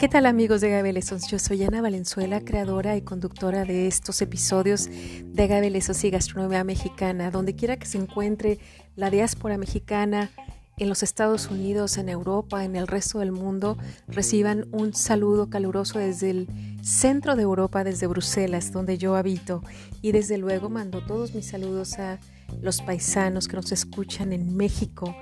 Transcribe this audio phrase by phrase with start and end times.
[0.00, 1.26] ¿Qué tal amigos de Gabelesos?
[1.26, 7.30] Yo soy Ana Valenzuela, creadora y conductora de estos episodios de Gabelesos y Gastronomía Mexicana.
[7.30, 8.58] Donde quiera que se encuentre
[8.96, 10.30] la diáspora mexicana
[10.78, 13.76] en los Estados Unidos, en Europa, en el resto del mundo,
[14.08, 16.48] reciban un saludo caluroso desde el
[16.82, 19.62] centro de Europa, desde Bruselas, donde yo habito.
[20.00, 22.18] Y desde luego mando todos mis saludos a
[22.62, 25.14] los paisanos que nos escuchan en México.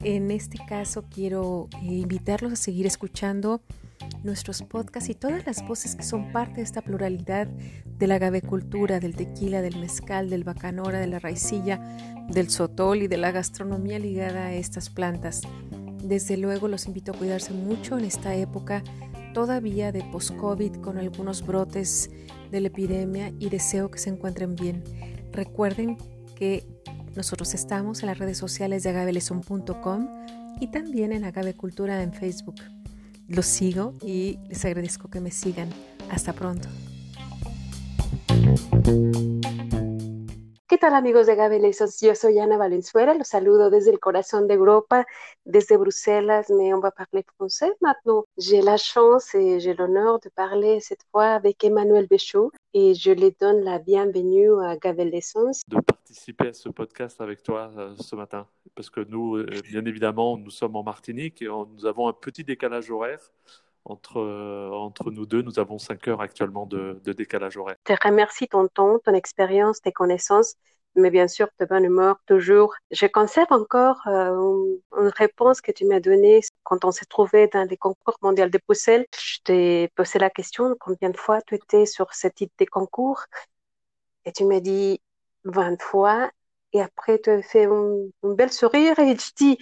[0.00, 3.62] En este caso quiero eh, invitarlos a seguir escuchando
[4.22, 9.00] nuestros podcasts y todas las voces que son parte de esta pluralidad de la gavecultura,
[9.00, 11.80] del tequila, del mezcal, del bacanora, de la raicilla,
[12.28, 15.42] del sotol y de la gastronomía ligada a estas plantas.
[16.02, 18.82] Desde luego los invito a cuidarse mucho en esta época
[19.32, 22.10] todavía de post-COVID con algunos brotes
[22.50, 24.82] de la epidemia y deseo que se encuentren bien.
[25.32, 25.98] Recuerden
[26.34, 26.66] que
[27.14, 30.08] nosotros estamos en las redes sociales de agaveleson.com
[30.60, 32.56] y también en Agavecultura en Facebook.
[33.28, 35.68] Los sigo y les agradezco que me sigan.
[36.10, 36.68] Hasta pronto.
[40.76, 42.02] ¿Qué tal amigos de Gabelesos?
[42.02, 45.06] Yo soy Ana Valenzuela, los saludo desde el corazón de Europa,
[45.46, 48.26] desde Bruselas, mais on va parler français maintenant.
[48.36, 53.10] J'ai la chance et j'ai l'honneur de parler cette fois avec Emmanuel Béchaud et je
[53.10, 55.62] lui donne la bienvenue à Gabelesos.
[55.66, 59.86] De participer à ce podcast avec toi euh, ce matin, parce que nous, euh, bien
[59.86, 63.32] évidemment, nous sommes en Martinique et nous avons un petit décalage horaire
[63.86, 65.42] entre, euh, entre nous deux.
[65.42, 67.76] Nous avons cinq heures actuellement de, décalage horaire.
[67.88, 70.56] Je te remercie ton temps, ton expérience, tes connaissances,
[70.94, 72.74] mais bien sûr de bonne humeur toujours.
[72.90, 77.68] Je conserve encore euh, une réponse que tu m'as donnée quand on s'est trouvé dans
[77.68, 79.06] les concours mondiaux de Bruxelles.
[79.18, 83.22] Je t'ai posé la question combien de fois tu étais sur ce type de concours?
[84.24, 85.00] Et tu m'as dit
[85.44, 86.30] 20 fois.
[86.72, 89.58] Et après, tu as fait un, un bel sourire et je dis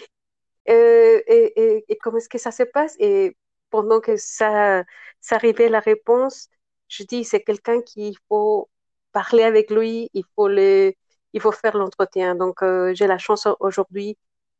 [0.68, 2.96] euh, et, et, et comment est-ce que ça se passe?
[2.98, 3.36] Et
[3.74, 4.84] pendant que ça,
[5.20, 6.48] ça arrivait la réponse,
[6.88, 8.70] je dis c'est quelqu'un qu'il faut
[9.12, 10.92] parler avec lui, il faut le,
[11.32, 12.36] il faut faire l'entretien.
[12.36, 14.16] Donc euh, j'ai la chance aujourd'hui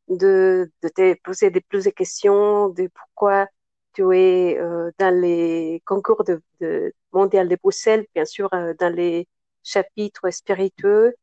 [0.09, 3.47] de, de te poser des plus de questions de pourquoi
[3.95, 8.93] tu es euh, dans les concours de, de mondial de Bruxelles, bien sûr euh, dans
[8.95, 9.29] les
[9.63, 11.15] chapitres spiritueux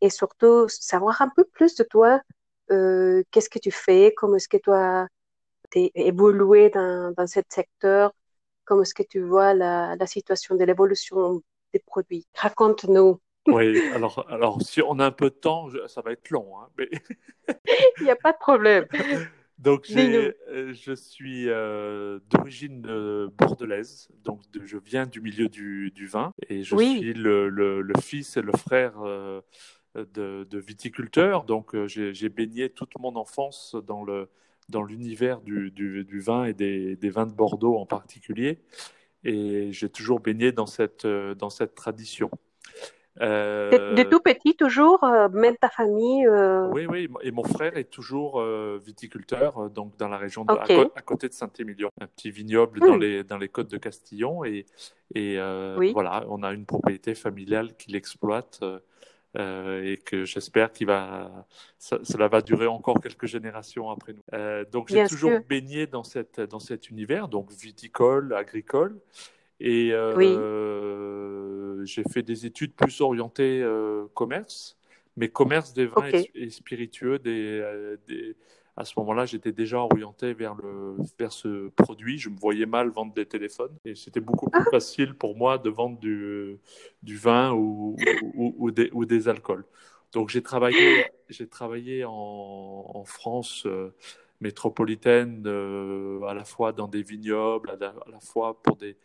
[0.00, 2.20] et surtout savoir un peu plus de toi.
[2.70, 4.14] Euh, qu'est-ce que tu fais?
[4.16, 5.08] Comment est-ce que toi
[5.76, 8.12] évolué dans, dans ce secteur?
[8.64, 11.42] Comment est-ce que tu vois la, la situation de l'évolution
[11.72, 12.26] des produits?
[12.36, 13.20] Raconte-nous.
[13.50, 16.58] Oui, alors, alors si on a un peu de temps, je- ça va être long.
[16.60, 16.88] hein, mais...
[18.00, 18.86] Il n'y a pas de problème.
[19.58, 20.32] Donc, euh,
[20.72, 26.32] je suis euh, d'origine euh, bordelaise, donc de- je viens du milieu du, du vin
[26.48, 27.06] et je Oui.
[27.06, 29.42] suis le, le- le fils et le frère euh,
[29.96, 31.44] de, de viticulteurs.
[31.44, 34.30] Donc, j'ai baigné toute mon enfance dans le
[34.70, 38.58] dans l'univers du, du- du vin et des, des vins de Bordeaux en particulier,
[39.24, 42.30] et j'ai toujours baigné dans cette euh, dans cette tradition.
[43.16, 46.26] De, Euh, de tout petit, toujours, euh, même ta famille.
[46.26, 48.40] euh, oui, oui, et mon frère est toujours
[48.78, 50.66] viticulteur, donc dans la région de, à, Ok.
[50.68, 53.00] co- à côté de Saint-Émilion, un petit vignoble dans Hmm.
[53.00, 54.44] les, dans les côtes de Castillon.
[54.44, 54.64] Et,
[55.14, 55.38] et
[55.76, 55.92] Oui.
[55.92, 58.60] voilà, on a une propriété familiale qu'il exploite
[59.36, 61.46] euh, et que j'espère qu'il va,
[61.78, 64.22] ça- cela va durer encore quelques générations après nous.
[64.32, 65.44] Euh, donc j'ai toujours sûr.
[65.48, 68.98] baigné dans, cette, dans cet univers, donc viticole, agricole.
[69.60, 71.86] Et euh, Oui.
[71.86, 73.64] j'ai fait des études plus orientées
[74.14, 74.76] commerce,
[75.16, 77.18] mais commerce des vins et, et spiritueux.
[77.18, 78.36] Des, des-
[78.76, 82.18] à ce moment-là, j'étais déjà orienté vers, le, vers ce produit.
[82.18, 84.70] Je me voyais mal vendre des téléphones et c'était beaucoup plus Ah.
[84.70, 86.58] facile pour moi de vendre du,
[87.02, 87.96] du vin ou,
[88.34, 89.64] ou, ou des, ou des alcools.
[90.12, 93.94] Donc j'ai travaillé, j'ai travaillé en, en France euh,
[94.40, 98.96] métropolitaine, euh, à la fois dans des vignobles, à la, à la fois pour des,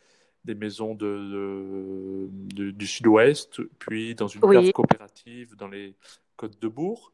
[0.45, 4.55] des maisons de, de- de- du sud-ouest, puis dans une Oui.
[4.55, 5.95] cave coopérative dans les
[6.37, 7.11] Côtes de Bourg,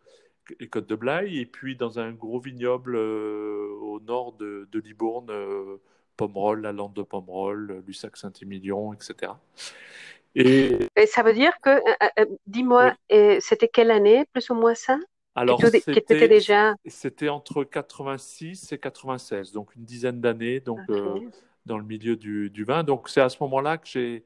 [0.59, 4.79] les Côtes de Blaye, et puis dans un gros vignoble euh, au nord de, de
[4.79, 5.77] Libourne, euh,
[6.17, 9.33] Pomerol, la lande de Pomerol, Lussac-Saint-Émilion, etc.
[10.35, 14.55] Et Et ça veut dire que, euh, euh, dis-moi, euh, c'était quelle année, plus ou
[14.55, 14.97] moins ça?
[15.35, 16.75] Alors, c'était déjà.
[16.85, 21.19] c'était entre 86 et 96, donc une dizaine d'années, donc euh,
[21.65, 22.83] dans le milieu du, du vin.
[22.83, 24.25] Donc c'est à ce moment-là que j'ai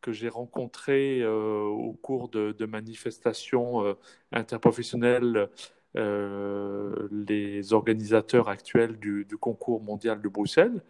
[0.00, 3.94] que j'ai rencontré euh, au cours de, de manifestations euh,
[4.32, 5.48] interprofessionnelles
[5.96, 10.82] euh, les organisateurs actuels du, du concours mondial de Bruxelles.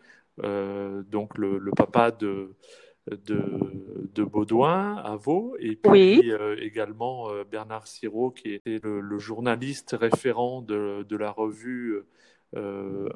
[0.44, 2.54] Euh, donc le, le papa de
[3.08, 3.40] de,
[4.14, 5.02] de Baudouin
[5.60, 6.32] et puis Oui.
[6.32, 12.02] euh, également Bernard Sirot qui était le, le journaliste référent de, de la revue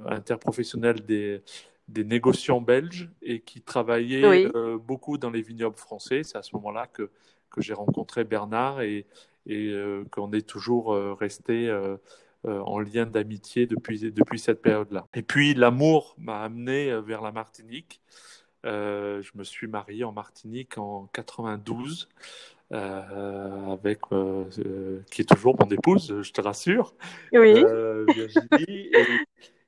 [0.06, 1.42] interprofessionnelle des,
[1.90, 4.48] des négociants belges et qui travaillaient
[4.78, 6.22] beaucoup dans les vignobles français.
[6.22, 7.10] C'est à ce moment-là que,
[7.50, 9.06] que j'ai rencontré Bernard et,
[9.46, 9.74] et
[10.10, 11.70] qu'on est toujours resté
[12.44, 15.06] en lien d'amitié depuis, depuis cette période-là.
[15.14, 18.00] Et puis l'amour m'a amené vers la Martinique.
[18.64, 22.08] je me suis marié en Martinique en 92
[22.72, 26.94] euh, avec euh, euh, qui est toujours mon épouse, je te rassure,
[27.32, 27.64] oui.
[28.14, 28.90] Virginie.
[28.94, 29.06] Et,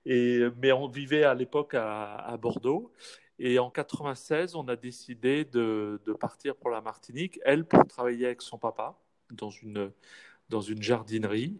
[0.07, 2.93] mais on vivait à l'époque à, Bordeaux.
[3.39, 8.27] Et en 96, on a décidé de, de, partir pour la Martinique, elle pour travailler
[8.27, 8.97] avec son papa
[9.33, 9.91] dans une,
[10.49, 11.59] dans une jardinerie,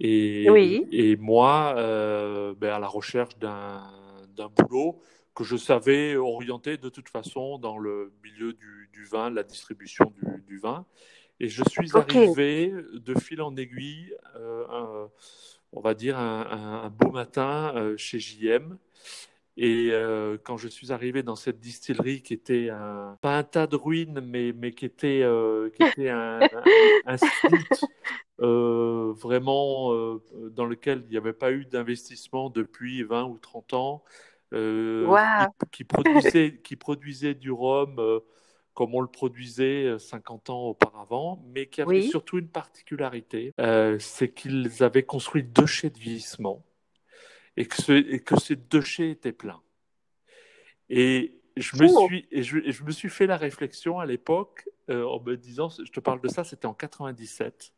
[0.00, 0.88] et, oui.
[0.90, 5.02] et moi ben à la recherche d'un boulot
[5.34, 10.12] que je savais orienter de toute façon dans le milieu du, du vin, la distribution
[10.16, 10.84] du, du, vin.
[11.38, 15.06] Et je suis arrivé de fil en aiguille, euh,
[15.72, 18.76] on va dire un, un beau matin euh, chez JM.
[19.56, 23.66] Et euh, quand je suis arrivé dans cette distillerie qui était un, pas un tas
[23.66, 26.40] de ruines, mais, mais qui était, euh, qui était un,
[27.06, 27.84] un, site
[28.38, 29.92] vraiment
[30.52, 34.02] dans lequel il n'y avait pas eu d'investissement depuis 20 ou 30 ans,
[35.70, 38.22] qui, produisait, qui produisait du rhum
[38.80, 43.52] comme on le produisait 50 euh, ans auparavant, mais qui avait surtout une particularité,
[43.98, 46.64] c'est qu'ils avaient construit deux chais de vieillissement
[47.58, 49.60] et que, ce, et que ces deux chais étaient pleins.
[50.88, 54.66] Et je me, suis, et je, et je, me suis fait la réflexion à l'époque
[54.88, 57.74] en me disant, je te parle de ça, c'était en 97.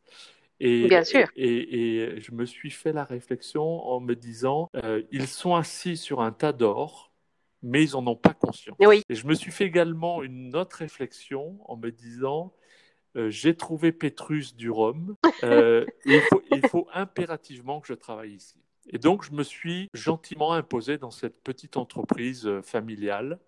[0.61, 1.27] Et, Bien sûr.
[1.35, 5.97] Et, et, je me suis fait la réflexion en me disant, euh, ils sont assis
[5.97, 7.12] sur un tas d'or,
[7.63, 8.75] mais ils n'en ont pas conscience.
[8.79, 9.01] Oui.
[9.09, 12.53] Et je me suis fait également une autre réflexion en me disant,
[13.15, 18.33] euh, j'ai trouvé Pétrus du Rhum, euh, il, faut, il faut impérativement que je travaille
[18.33, 18.59] ici.
[18.89, 23.39] Et donc, je me suis gentiment imposé dans cette petite entreprise euh, familiale.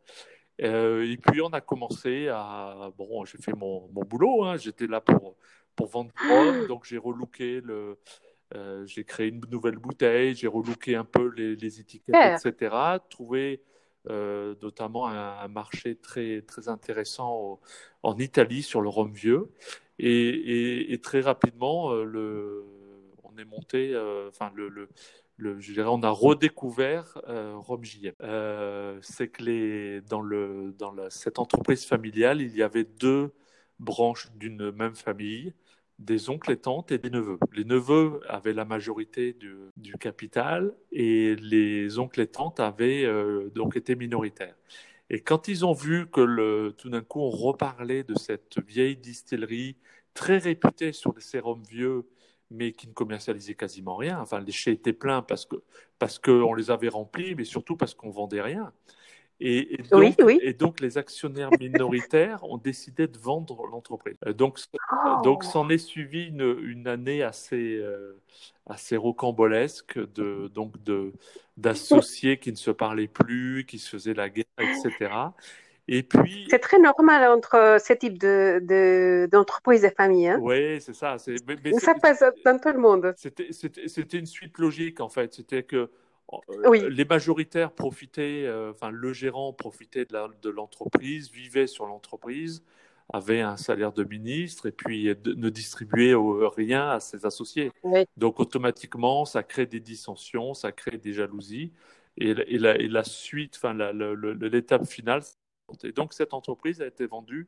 [0.61, 2.91] Euh, et puis, on a commencé à.
[2.97, 5.35] Bon, j'ai fait mon, mon boulot, hein, j'étais là pour
[5.75, 7.99] pour vendre du Donc j'ai relooké le,
[8.85, 12.73] j'ai créé une nouvelle bouteille, j'ai relooké un peu les, les étiquettes, etc.
[13.09, 13.61] Trouvé
[14.09, 17.59] euh, notamment un, marché très très intéressant
[18.03, 19.51] en Italie sur le rhum vieux.
[19.99, 22.65] Et, très rapidement, euh, le,
[23.23, 24.89] on est monté, euh, enfin le, le
[25.59, 28.13] je dirais, on a redécouvert Rome JM.
[29.01, 33.33] C'est que les, dans, le, dans la, cette entreprise familiale, il y avait deux
[33.79, 35.53] branches d'une même famille
[35.99, 37.39] des oncles et tantes et des neveux.
[37.53, 43.77] Les neveux avaient la majorité du, capital et les oncles et tantes avaient euh, donc
[43.77, 44.55] été minoritaires.
[45.09, 48.97] Et quand ils ont vu que le, tout d'un coup on reparlait de cette vieille
[48.97, 49.77] distillerie
[50.13, 52.05] très réputée sur les sérums vieux,
[52.51, 55.47] mais qui ne commercialisait quasiment rien, enfin les chais étaient pleins parce
[55.97, 58.73] parce qu'on les avait remplis, mais surtout parce qu'on vendait rien.
[59.41, 60.39] Et, donc, oui, oui.
[60.41, 64.15] et, donc, les actionnaires minoritaires ont décidé de vendre l'entreprise.
[64.25, 65.21] Euh, donc, oh.
[65.23, 68.17] donc, s'en est suivi une, une année assez, euh,
[68.65, 71.11] assez rocambolesque de, donc de,
[71.57, 75.11] d'associés qui ne se parlaient plus, qui se faisaient la guerre, etc.
[75.87, 76.47] Et puis.
[76.49, 80.27] C'est très normal entre ce type de, de, d'entreprise et famille.
[80.27, 81.17] Hein oui, c'est ça.
[81.17, 83.13] C'est, mais, mais ça passe dans tout le monde.
[83.17, 85.33] C'était, une suite logique, en fait.
[85.33, 85.91] C'était que euh,
[86.67, 86.83] oui.
[86.89, 92.63] Les majoritaires profitaient, euh, enfin le gérant profitait de l'entreprise, vivait sur l'entreprise,
[93.13, 97.71] avait un salaire de ministre et puis ne distribuait rien à ses associés.
[97.83, 98.05] Oui.
[98.17, 101.71] Donc automatiquement, ça crée des dissensions, ça crée des jalousies
[102.17, 105.21] et, et, la, et la, suite, enfin l'étape finale.
[105.83, 107.47] Et donc cette entreprise a été vendue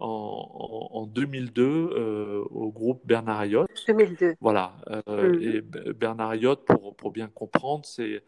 [0.00, 3.70] en, en 2002 euh, au groupe Bernard Ayotte.
[3.86, 4.34] 2002.
[4.40, 4.74] Voilà.
[5.08, 5.42] Euh, mm.
[5.42, 8.22] Et Bernard Ayotte, pour, pour bien comprendre, c'est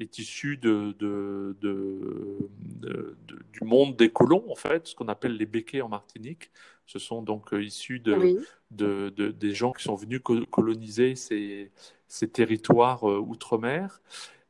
[0.00, 2.48] est issu de, de, de,
[2.80, 3.16] de,
[3.52, 6.50] du monde des colons, en fait, ce qu'on appelle les béquets en Martinique.
[6.86, 8.38] Ce sont donc euh, issus de, oui.
[8.72, 11.70] de, des gens qui sont venus coloniser ces,
[12.08, 14.00] ces territoires euh, outre-mer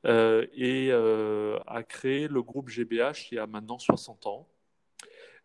[0.07, 4.47] euh, et euh, a créé le groupe GBH il y a maintenant 60 ans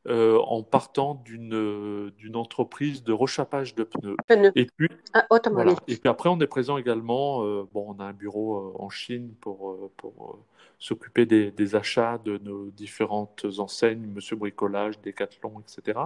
[0.07, 4.15] euh, en partant d'une d'une entreprise de rechappage de pneus.
[4.27, 4.51] pneus.
[4.55, 5.73] Et puis ah, voilà.
[5.89, 7.43] Et puis après on est présent également.
[7.43, 10.45] Euh, bon, on a un bureau euh, en Chine pour euh, pour euh,
[10.79, 15.99] s'occuper des, des, achats de nos différentes enseignes, Monsieur Bricolage, Decathlon, etc.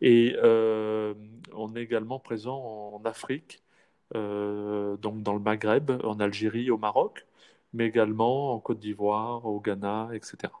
[0.00, 3.62] Et on est également présent en, en Afrique,
[4.12, 7.24] donc dans le Maghreb, en Algérie, au Maroc,
[7.72, 10.52] mais également en Côte d'Ivoire, au Ghana, etc.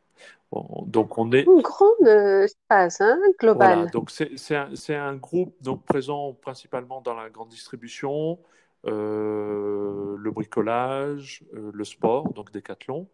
[0.86, 3.74] Donc on est une grande euh, hein, global.
[3.74, 8.38] Voilà, donc c'est un, un, groupe donc présent principalement dans la grande distribution,
[8.84, 13.08] le bricolage, le sport, donc Decathlon,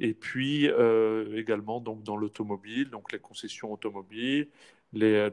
[0.00, 0.70] et puis
[1.34, 4.48] également donc dans l'automobile, donc les concessions automobiles,
[4.94, 5.28] les,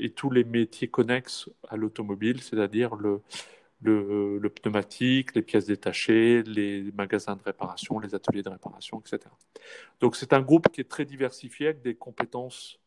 [0.00, 3.20] et tous les métiers connexes à l'automobile, c'est-à-dire le,
[3.84, 9.30] le, le, pneumatique, les pièces détachées, les magasins de réparation, les ateliers de réparation, etc.
[10.00, 12.80] Donc c'est un groupe qui est très diversifié avec des compétences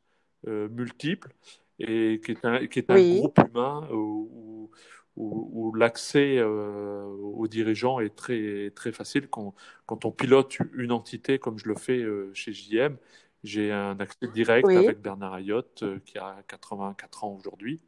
[0.47, 1.33] euh, multiples
[1.79, 4.71] et qui est un, qui est un groupe humain où,
[5.15, 9.27] où, où l'accès euh, aux dirigeants est très, très facile.
[9.29, 9.53] Quand,
[9.85, 12.97] quand, on pilote une entité comme je le fais euh, chez JM,
[13.43, 17.81] j'ai un accès direct avec Bernard Ayotte qui a 84 ans aujourd'hui.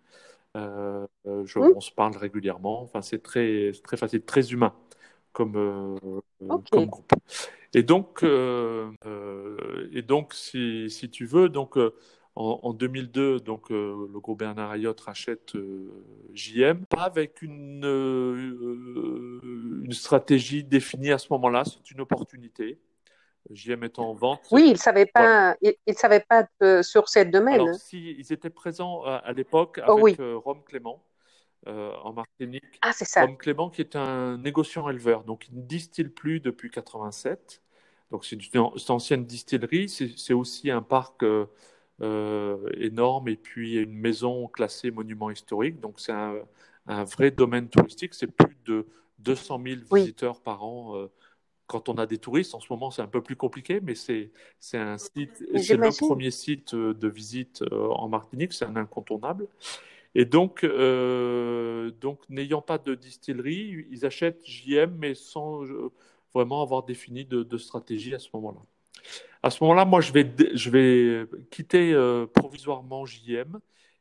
[0.59, 2.81] Euh, euh, je, On se parle régulièrement.
[2.81, 4.73] Enfin, c'est très, très facile, très humain
[5.31, 5.95] comme, euh,
[6.71, 7.11] comme groupe.
[7.73, 14.39] Et donc, et donc si, si, tu veux, donc, en, en 2002, donc, le groupe
[14.39, 15.53] Bernard Ayotte rachète
[16.33, 17.85] JM, pas avec une,
[19.83, 21.63] une stratégie définie à ce moment-là.
[21.65, 22.79] C'est une opportunité.
[23.49, 24.41] JM est en vente.
[24.51, 26.47] Oui, ils ne savaient pas, il, savait pas
[26.83, 27.61] sur cette domaine.
[27.61, 31.03] Alors, si, ils étaient présents à, à l'époque oh avec oh, Rome Clément
[31.67, 32.63] euh, en Martinique.
[32.81, 33.25] Ah, c'est ça.
[33.25, 37.61] Rome Clément qui est un négociant éleveur, donc il ne distille plus depuis 87.
[38.11, 41.45] Donc c'est une, ancienne distillerie, c'est aussi un parc euh,
[42.01, 45.79] euh, énorme et puis une maison classée monument historique.
[45.79, 46.35] Donc c'est un,
[46.87, 48.87] un, vrai domaine touristique, c'est plus de
[49.19, 50.01] 200 000 oui.
[50.01, 51.11] visiteurs par an euh,
[51.69, 54.31] quand on a des touristes, en ce moment, c'est un peu plus compliqué, mais c'est
[54.73, 59.47] un site, c'est le premier site euh, de visite euh, en Martinique, c'est un incontournable.
[60.15, 65.61] Et donc, euh, donc n'ayant pas de distillerie, ils achètent JM, mais sans
[66.33, 68.59] vraiment avoir défini de, de stratégie à ce moment-là.
[69.41, 73.59] À ce moment-là, moi, je vais, je vais quitter euh, provisoirement JM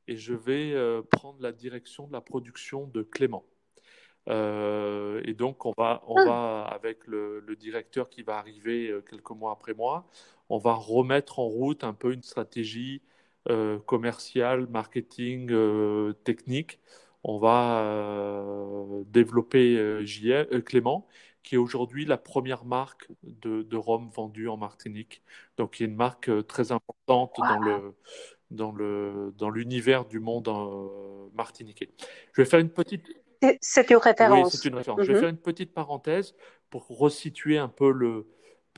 [0.08, 3.44] et je vais euh, prendre la direction de la production de Clément.
[4.28, 9.00] Euh, et donc, on va, on va avec le, le, directeur qui va arriver euh,
[9.00, 10.06] quelques mois après moi,
[10.48, 13.02] on va remettre en route un peu une stratégie
[13.48, 16.80] euh, commerciale, marketing, euh, technique.
[17.24, 17.84] On va
[19.06, 21.08] développer JL, Clément,
[21.42, 25.22] qui est aujourd'hui la première marque de, de, rhum vendue en Martinique.
[25.56, 27.44] Donc, qui est une marque très importante wow.
[27.44, 27.94] dans le
[28.50, 30.48] dans le dans l'univers du monde
[31.34, 31.90] martiniquais.
[32.32, 33.04] Je vais faire une petite
[33.60, 34.52] c'est une référence.
[34.52, 35.00] Oui, c'est une référence.
[35.00, 35.06] Mm -hmm.
[35.06, 36.34] Je vais faire une petite parenthèse
[36.70, 38.26] pour resituer un peu le,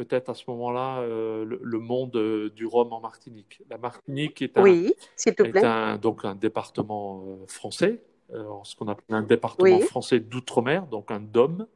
[0.00, 3.62] peut-être à ce moment-là, euh, le, le, monde euh, du Rhum en Martinique.
[3.68, 4.94] La Martinique est un, oui,
[5.26, 9.82] est un, donc un département euh, français, ce qu'on appelle un département oui.
[9.82, 11.66] français d'outre-mer, donc un DOM.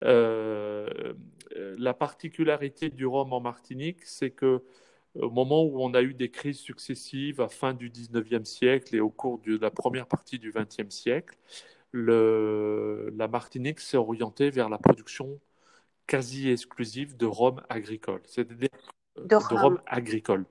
[0.00, 4.62] la particularité du Rhum en Martinique, c'est que
[5.20, 9.00] au moment où on a eu des crises successives à fin du 19e siècle et
[9.00, 11.36] au cours de la première partie du 20e siècle,
[11.92, 15.38] le, la Martinique s'est orientée vers la production
[16.06, 18.68] quasi exclusive de rhum agricole, c'est-à-dire
[19.16, 19.58] de, de rhum.
[19.58, 20.44] rhum agricole.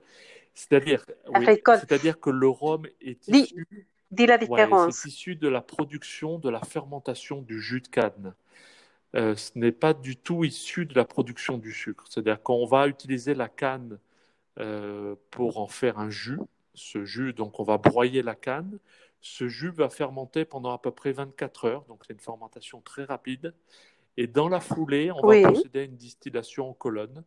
[0.54, 4.86] C'est-à-dire oui, c'est-à-dire que le rhum est issu, dis, dis la différence.
[4.86, 8.34] Ouais, c'est issu de la production, de la fermentation du jus de canne.
[9.14, 12.04] Euh, ce n'est pas du tout issu de la production du sucre.
[12.08, 13.98] C'est-à-dire qu'on va utiliser la canne
[14.58, 16.40] euh, pour en faire un jus.
[16.74, 18.78] Ce jus, donc on va broyer la canne.
[19.22, 23.04] Ce jus va fermenter pendant à peu près 24 heures, donc c'est une fermentation très
[23.04, 23.54] rapide.
[24.16, 25.42] Et dans la foulée, on oui.
[25.42, 27.24] va procéder à une distillation en colonne.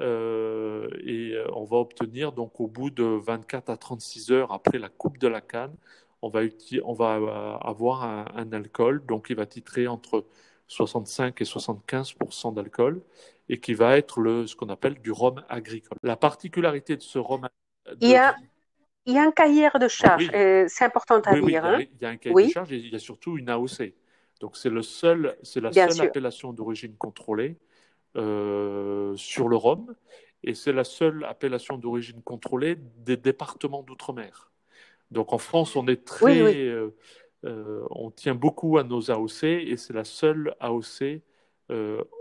[0.00, 4.88] Euh, et on va obtenir, donc au bout de 24 à 36 heures après la
[4.88, 5.74] coupe de la canne,
[6.22, 6.40] on va,
[6.84, 10.26] on va avoir un, un, alcool, donc il va titrer entre
[10.68, 13.02] 65 et 75% d'alcool,
[13.48, 15.98] et qui va être le, ce qu'on appelle du rhum agricole.
[16.02, 17.48] La particularité de ce rhum.
[17.86, 18.36] De, il y a
[19.06, 20.30] il y a un cahier de charge, oui.
[20.34, 21.64] euh, c'est important à oui, dire.
[21.76, 22.98] Oui, il, y a, il y a un cahier de charge et il y a
[22.98, 23.92] surtout une AOC.
[24.40, 26.04] Donc c'est le seul, c'est la Bien seule sûr.
[26.04, 27.56] appellation d'origine contrôlée
[28.16, 29.94] euh, sur le rhum
[30.42, 34.50] et c'est la seule appellation d'origine contrôlée des départements d'outre-mer.
[35.10, 36.90] Donc en France, on est très, oui,
[37.44, 41.20] euh, on tient beaucoup à nos AOC et c'est la seule AOC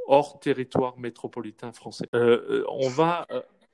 [0.08, 2.08] hors territoire métropolitain français.
[2.14, 3.26] On va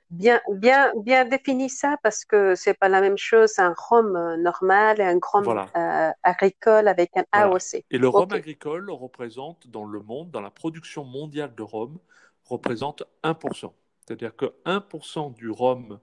[0.10, 1.28] bien, bien, bien
[1.70, 5.68] ça parce que c'est pas la même chose un rhum normal et un rhum voilà.
[5.76, 7.54] euh, agricole avec un voilà.
[7.54, 7.84] AOC.
[7.92, 11.98] Et le rhum agricole représente dans le monde, dans la production mondiale de rhum,
[12.46, 13.72] représente 1%.
[14.02, 16.00] C'est-à-dire que 1% du rhum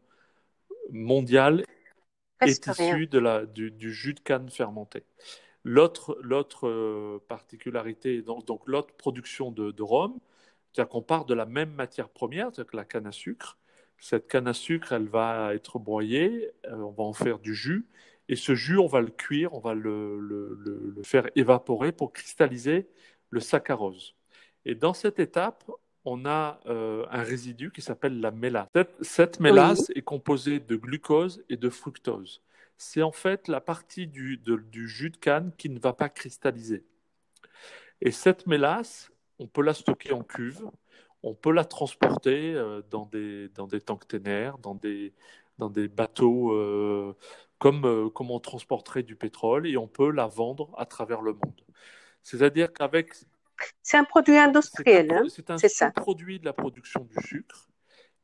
[0.90, 1.64] mondial
[2.38, 5.04] Presque est issu de la, du, du, jus de canne fermenté.
[5.64, 10.18] L'autre, l'autre euh, particularité, donc, donc l'autre production de, de rhum,
[10.72, 13.58] c'est-à-dire qu'on part de la même matière première, c'est-à-dire que la canne à sucre,
[14.02, 17.86] cette canne à sucre, elle va être broyée, euh, on va en faire du jus,
[18.28, 20.58] Et ce jus, on va le cuire, on va le, le,
[20.96, 22.88] le, faire évaporer pour cristalliser
[23.30, 24.16] le saccharose.
[24.64, 25.70] Et dans cette étape,
[26.04, 28.68] on a euh, un résidu qui s'appelle la mélasse.
[29.02, 32.42] Cette, mélasse est composée de glucose et de fructose.
[32.76, 36.84] C'est en fait la partie du, du, jus de canne qui ne va pas cristalliser.
[38.00, 40.68] Et cette mélasse, on peut la stocker en cuve,
[41.22, 45.12] on peut la transporter euh, dans, des, dans des tanks ténères, dans des,
[45.58, 47.16] dans des bateaux euh,
[47.58, 51.60] comme, comme on transporterait du pétrole, et on peut la vendre à travers le monde.
[52.22, 53.14] C'est-à-dire qu'avec
[53.82, 55.22] c'est un produit industriel.
[55.28, 57.68] C'est un, hein, produit de la production du sucre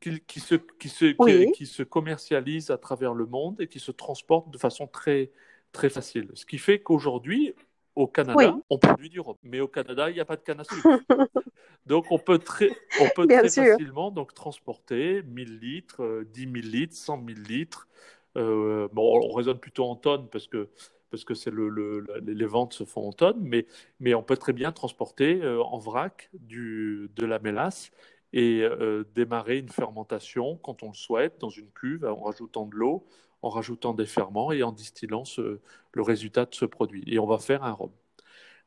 [0.01, 3.91] qui, qui, se, qui, se, qui, se commercialise à travers le monde et qui se
[3.91, 5.31] transporte de façon très,
[5.73, 6.31] très facile.
[6.35, 7.55] Ce qui fait qu'aujourd'hui,
[7.99, 9.37] au Canada, on produit du rhum.
[9.43, 10.89] Mais au Canada, il n'y a pas de canne à sucre.
[11.87, 16.95] donc, on peut très, on peut très facilement donc, transporter 1000 litres, 10 000 litres,
[16.95, 17.89] 100 000 litres.
[18.37, 20.69] Euh, bon, on raisonne plutôt en tonnes parce que
[21.11, 23.67] parce que c'est le, les ventes se font en tonnes, mais,
[23.99, 27.91] mais on peut très bien transporter euh, en vrac du, de la mélasse
[28.35, 32.75] et euh, démarrer une fermentation quand on le souhaite dans une cuve en rajoutant de
[32.75, 33.07] l'eau,
[33.43, 35.61] en rajoutant des ferments et en distillant ce,
[35.93, 37.05] le résultat de ce produit.
[37.07, 37.93] Et on va faire un rhum.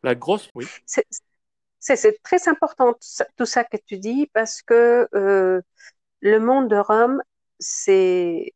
[0.03, 0.65] La grosse, oui.
[1.79, 2.95] C'est très important
[3.37, 5.61] tout ça que tu dis parce que euh,
[6.19, 7.21] le monde de rhum,
[7.59, 8.53] c'est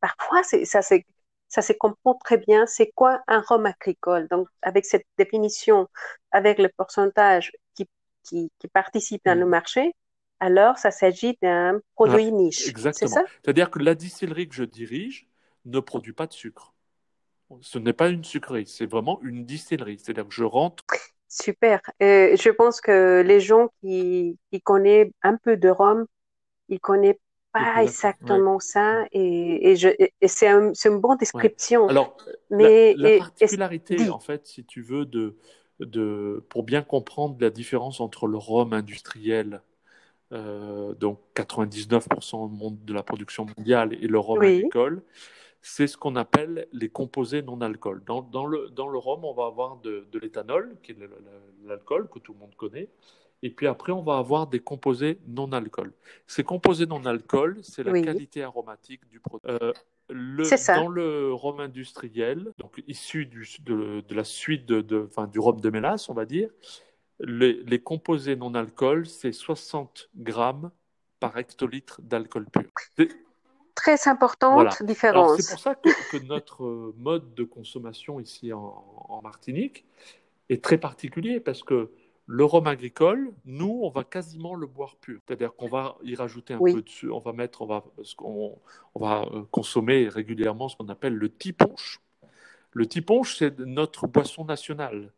[0.00, 1.06] parfois ça c'est
[1.48, 2.66] ça se comprend très bien.
[2.66, 5.88] C'est quoi un rhum agricole Donc, avec cette définition,
[6.30, 7.86] avec le pourcentage qui,
[8.24, 9.50] qui, participe dans le mm.
[9.50, 9.92] marché,
[10.40, 12.68] alors ça s'agit d'un produit niche.
[12.68, 13.10] Exactement.
[13.10, 15.28] C'est C'est-à-dire que la distillerie que je dirige
[15.66, 16.74] ne produit pas de sucre.
[17.60, 19.98] Ce n'est pas une sucrerie, c'est vraiment une distillerie.
[19.98, 20.84] C'est-à-dire que je rentre.
[21.28, 21.80] Super.
[22.00, 26.06] je pense que les gens qui, qui connaissent un peu de rhum,
[26.68, 27.16] ils connaissent
[27.52, 31.88] pas exactement ça et, et, et c'est un, une bonne description.
[31.88, 32.16] Alors,
[32.50, 35.36] mais, la, particularité, en fait, si tu veux, de,
[35.80, 39.62] de, pour bien comprendre la différence entre le rhum industriel,
[40.32, 45.02] euh, donc 99% de la production mondiale, et le rhum agricole,
[45.62, 48.02] c'est ce qu'on appelle les composés non alcool.
[48.06, 50.98] Dans, dans, le, dans le rhum, on va avoir de, de l'éthanol, qui est
[51.64, 52.88] l'alcool que tout le monde connaît,
[53.42, 55.92] et puis après, on va avoir des composés non alcool.
[56.26, 59.50] Ces composés non alcool, c'est la qualité aromatique du produit.
[59.50, 59.72] Euh,
[60.08, 65.70] dans le rhum industriel, donc issu du, de, la suite de, enfin, du rhum de
[65.70, 66.50] mélasse, on va dire,
[67.20, 70.70] les, composés non alcool, c'est 60 grammes
[71.18, 73.08] par hectolitre d'alcool pur.
[73.86, 75.40] Très importante différence.
[75.40, 79.84] C'est pour ça que, notre mode de consommation ici en, en Martinique
[80.48, 81.90] est très particulier parce que
[82.26, 85.20] le rhum agricole, nous, on va quasiment le boire pur.
[85.24, 87.84] C'est-à-dire qu'on va y rajouter un peu de on va mettre, on va,
[88.18, 88.58] on,
[88.96, 92.00] va euh, consommer régulièrement ce qu'on appelle le tiponche.
[92.72, 95.12] Le tiponche, c'est notre boisson nationale.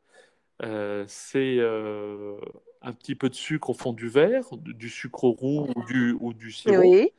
[0.63, 2.37] Euh, c'est euh,
[2.83, 6.35] un petit peu de sucre au fond du verre, du sucre roux ou du, ou
[6.35, 7.11] du sirop,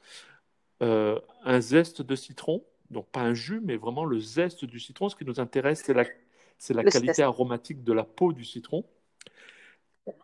[0.82, 5.10] un zeste de citron, donc pas un jus, mais vraiment le zeste du citron.
[5.10, 6.06] Ce qui nous intéresse, c'est la,
[6.58, 8.84] c'est la qualité aromatique de la peau du citron.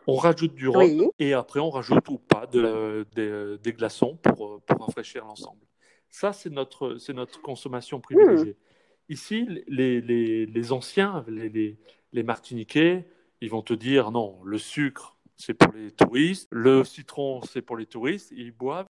[0.07, 5.25] On rajoute du rhum et après on rajoute ou pas des, glaçons pour, pour rafraîchir
[5.25, 5.61] l'ensemble.
[6.09, 8.53] Ça, c'est notre, c'est notre consommation privilégiée.
[8.53, 9.11] Hmm.
[9.13, 11.77] Ici, les, les, les anciens, les,
[12.13, 13.05] les, Martiniquais,
[13.41, 17.77] ils vont te dire non, le sucre, c'est pour les touristes, le citron, c'est pour
[17.77, 18.87] les touristes, ils boivent,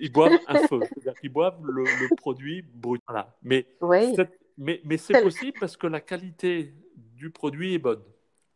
[0.00, 1.84] ils boivent un feu, c'est-à-dire qu'ils boivent le,
[2.16, 3.02] produit brut.
[3.06, 3.34] Voilà.
[3.42, 3.66] Mais,
[4.56, 6.74] mais, mais c'est possible parce que la qualité
[7.16, 8.02] du produit est bonne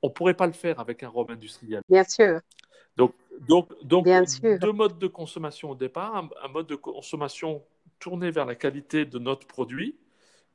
[0.03, 1.83] on ne pourrait pas le faire avec un rhum industriel.
[1.88, 2.41] Bien sûr.
[2.97, 7.62] Donc, donc, donc deux modes de consommation au départ, un, mode de consommation
[7.99, 9.97] tourné vers la qualité de notre produit,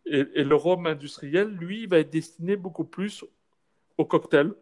[0.05, 3.23] et, le rhum industriel, lui, va être destiné beaucoup plus
[3.97, 4.53] au cocktail,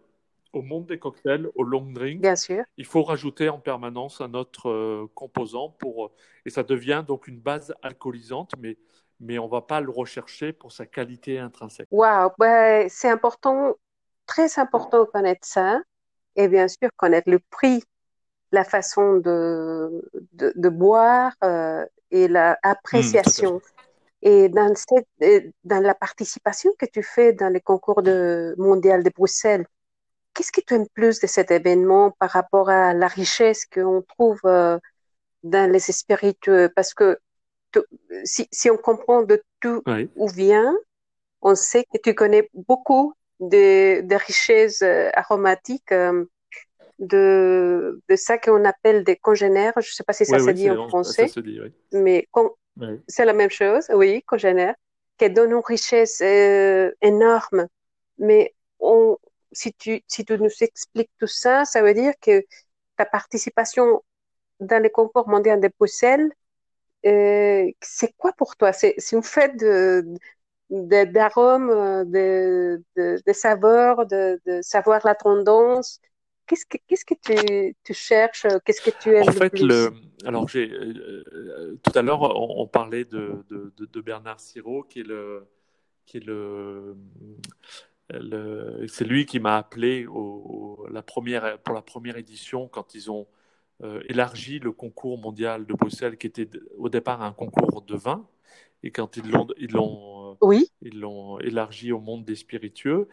[0.54, 2.22] au monde des cocktails, au long drink.
[2.22, 2.64] Bien sûr.
[2.78, 6.12] Il faut rajouter en permanence un autre euh, composant pour,
[6.46, 8.78] et ça devient donc une base alcoolisante, mais
[9.24, 11.88] mais on ne va pas le rechercher pour sa qualité intrinsèque.
[11.92, 13.76] Waouh, ben, c'est important
[14.26, 15.82] très important de connaître ça
[16.36, 17.84] et bien sûr connaître le prix,
[18.52, 23.56] la façon de, de, boire euh, et l'appréciation.
[23.56, 23.60] Mmh,
[24.24, 25.08] et dans, cette,
[25.64, 29.66] dans la participation que tu fais dans les concours de, mondial de Bruxelles,
[30.34, 34.40] qu'est-ce que tu aimes plus de cet événement par rapport à la richesse qu'on trouve
[34.46, 34.78] euh,
[35.44, 36.70] dans les spiritueux?
[36.76, 37.18] Parce que
[38.24, 39.82] si, si, on comprend de tout
[40.16, 40.76] où vient,
[41.42, 46.26] on sait que tu connais beaucoup des, richesses euh, aromatiques euh,
[47.00, 49.74] de, de ça qu'on appelle des congénères.
[49.78, 51.28] Je ne sais pas si ça se dit en français,
[51.92, 52.28] mais
[53.08, 54.76] c'est la même chose, oui, congénères,
[55.18, 57.68] qui donne une richesse euh, énorme.
[58.18, 59.18] Mais on,
[59.52, 62.44] si, tu, si tu nous expliques tout ça, ça veut dire que
[62.98, 64.04] ta participation
[64.60, 66.32] dans le concours mondial de Bruxelles,
[67.06, 68.74] euh, c'est quoi pour toi?
[68.74, 69.58] C'est une fête
[70.70, 71.70] d'arômes,
[72.06, 76.00] de, de, de, saveurs, de, savoir la tendance.
[76.46, 78.46] Qu'est-ce que, qu'est-ce que tu, tu cherches?
[78.66, 79.68] Qu'est-ce que tu aimes En fait, le plus?
[79.68, 79.94] le,
[80.26, 83.44] alors j'ai, euh, tout à l'heure, on, on parlait de,
[84.04, 85.48] Bernard Sirot, qui est le,
[86.06, 86.96] qui est le,
[87.34, 87.91] le
[88.88, 93.28] c'est lui qui m'a appelé au, la première, pour la première édition quand ils ont
[93.84, 98.28] euh, élargi le concours mondial de Bruxelles, qui était au départ un concours de vin.
[98.84, 100.68] Et quand ils l'ont, ils l'ont, oui.
[100.82, 103.08] ils l'ont élargi au monde des spiritueux,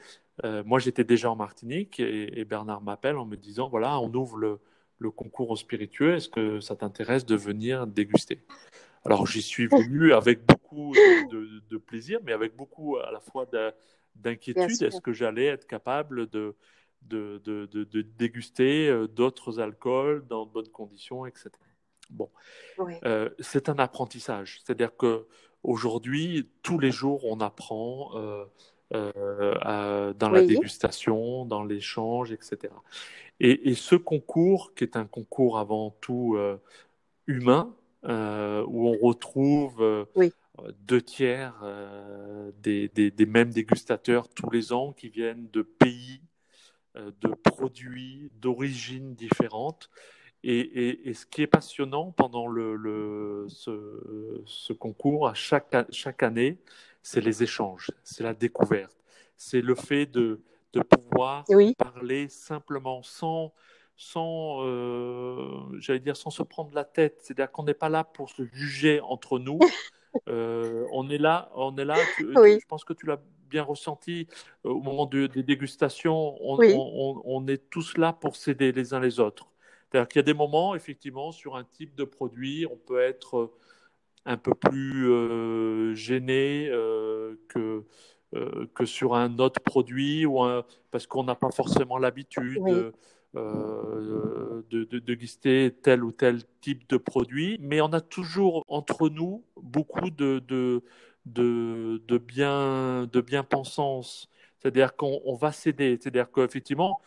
[0.45, 4.13] euh, moi j'étais déjà en Martinique et, et Bernard m'appelle en me disant voilà, on
[4.15, 4.61] ouvre le,
[4.99, 8.43] le concours aux spiritueux, est-ce que ça t'intéresse de venir déguster?
[9.05, 13.21] Alors j'y suis venu avec beaucoup de, de, de, plaisir, mais avec beaucoup à la
[13.21, 13.47] fois
[14.19, 14.83] d'inquiétude.
[14.83, 16.55] Est-ce que j'allais être capable de,
[17.03, 21.51] de, de, de déguster euh, d'autres alcools dans de bonnes conditions, etc.
[22.11, 22.31] Bon,
[22.79, 22.95] oui.
[23.05, 24.61] euh, c'est un apprentissage.
[24.65, 25.27] C'est-à-dire que
[25.63, 28.45] aujourd'hui, tous les jours, on apprend euh,
[28.95, 32.73] euh, à, dans la dégustation, dans l'échange, etc.
[33.41, 36.39] Et, et ce concours, qui est un concours avant tout
[37.27, 38.09] humain, où
[38.89, 40.33] on retrouve Oui.
[40.81, 46.21] Deux tiers euh, des, des, des mêmes dégustateurs tous les ans qui viennent de pays,
[46.97, 49.91] euh, de produits, d'origines différentes.
[50.45, 55.75] Et, et, et, ce qui est passionnant pendant le, le, ce, ce, concours, à chaque,
[55.91, 56.59] chaque année,
[57.03, 58.97] c'est les échanges, c'est la découverte,
[59.37, 60.41] c'est le fait de,
[60.75, 61.75] de pouvoir Oui.
[61.77, 63.53] parler simplement sans,
[63.97, 67.19] sans euh, j'allais dire, sans se prendre la tête.
[67.21, 69.59] C'est-à-dire qu'on n'est pas là pour se juger entre nous.
[70.29, 71.97] Euh, on est là, on est là.
[72.17, 72.55] Tu, Oui.
[72.57, 74.27] tu- je pense que tu l'as bien ressenti
[74.67, 76.37] euh, au moment de- des dégustations.
[76.41, 76.75] On, Oui.
[76.75, 79.47] on- on- on est tous là pour s'aider les uns les autres.
[79.91, 83.53] C'est-à-dire qu'il y a des moments, effectivement, sur un type de produit, on peut être
[84.27, 87.85] un peu plus euh, gêné euh, que,
[88.35, 92.73] euh, que sur un autre produit, ou un- parce qu'on n'a pas forcément l'habitude Oui.
[93.37, 99.45] Euh, de, de, tel ou tel type de produit, mais on a toujours entre nous
[99.57, 100.83] beaucoup de, de,
[101.27, 104.29] de, de bien, de bien-pensance.
[104.59, 105.99] C'est-à-dire qu'on on va s'aider.
[106.01, 107.01] C'est-à-dire qu'effectivement,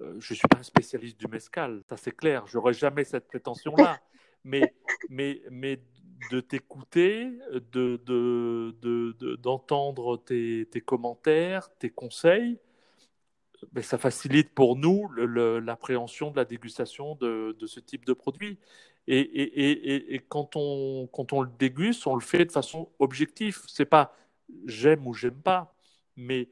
[0.00, 3.26] euh, je ne suis pas un spécialiste du mescal, ça c'est clair, j'aurais jamais cette
[3.26, 4.00] prétention-là.
[4.44, 4.74] mais,
[5.08, 5.80] mais, mais
[6.30, 12.58] de t'écouter, de, de, de, de- d'entendre tes, tes commentaires, tes conseils,
[13.72, 18.58] ben, ça facilite pour nous l'appréhension de la dégustation de, de ce type de produit.
[19.06, 22.52] Et, et, et, et- et quand, on, quand on le déguste, on le fait de
[22.52, 23.58] façon objective.
[23.66, 24.14] C'est pas
[24.66, 25.74] j'aime ou j'aime pas,
[26.16, 26.48] mais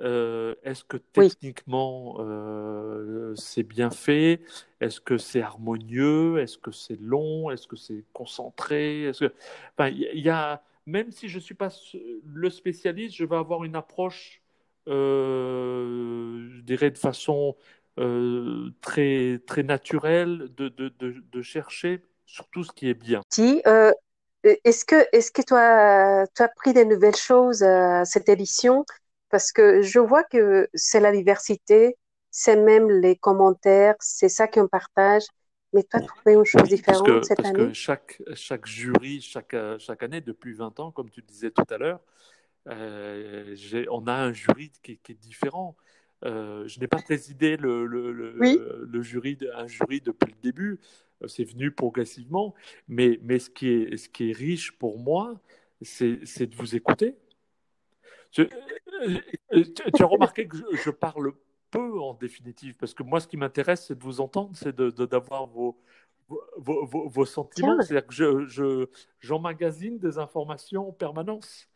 [0.00, 1.28] euh, est-ce que Oui.
[1.28, 4.40] techniquement euh, c'est bien fait?
[4.80, 6.38] Est-ce que c'est harmonieux?
[6.38, 7.50] Est-ce que c'est long?
[7.50, 9.04] Est-ce que c'est concentré?
[9.04, 9.34] Est-ce que...
[9.76, 11.70] enfin, il y, a, même si je ne suis pas
[12.24, 14.40] le spécialiste, je vais avoir une approche,
[14.88, 17.56] je dirais, de façon
[17.98, 23.22] euh, très, très naturelle de, de, de, de chercher surtout ce qui est bien.
[23.30, 23.92] Si, euh,
[24.44, 28.84] est-ce que, est-ce que tu as, as pris des nouvelles choses à cette édition?
[29.30, 31.96] Parce que je vois que c'est la diversité,
[32.30, 35.24] c'est même les commentaires, c'est ça qu'on partage.
[35.72, 37.68] Mais toi, tu fais une chose parce différente que, cette parce année?
[37.68, 41.66] que chaque, chaque jury, chaque, chaque année, depuis 20 ans, comme tu le disais tout
[41.70, 45.76] à l'heure, euh, on a un jury qui, qui est différent.
[46.24, 48.58] Euh, je n'ai pas présidé le, le, le, Oui.
[48.60, 50.80] le jury, de- un jury depuis le début.
[51.22, 52.54] Euh, C'est venu progressivement.
[52.88, 55.40] Mais, mais ce, qui est, ce qui est riche pour moi,
[55.82, 56.16] c'est
[56.46, 57.14] de vous écouter.
[58.32, 61.32] Je- euh, tu, tu as remarqué que je, je parle
[61.70, 64.90] peu en définitive, parce que moi, ce qui m'intéresse, c'est de vous entendre, c'est de,
[64.90, 65.78] de- d'avoir vos,
[66.28, 67.80] vos, vos, vos sentiments.
[67.80, 68.86] C'est-à-dire que je, je,
[69.20, 71.68] j'emmagasine des informations en permanence.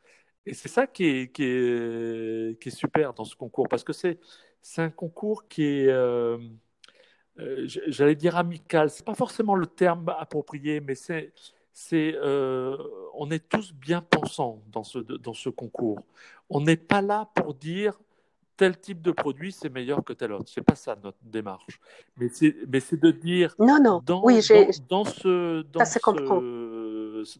[0.46, 3.92] Et c'est ça qui est, qui, est, qui est super dans ce concours, parce que
[3.92, 4.18] c'est,
[4.78, 6.38] un concours qui est, euh,
[7.38, 8.90] euh, j'allais dire amical.
[8.90, 11.32] C'est pas forcément le terme approprié, mais c'est,
[11.72, 12.76] c'est, euh,
[13.14, 16.00] on est tous bien pensants dans ce, dans ce concours.
[16.50, 17.98] On n'est pas là pour dire
[18.56, 20.50] tel type de produit c'est meilleur que tel autre.
[20.52, 21.80] C'est pas ça notre démarche.
[22.16, 22.52] Mais c'est,
[23.00, 24.02] de dire Non, non.
[24.04, 26.40] dans, Oui, dans, dans ce, dans, ça se comprend.
[26.40, 26.81] ce,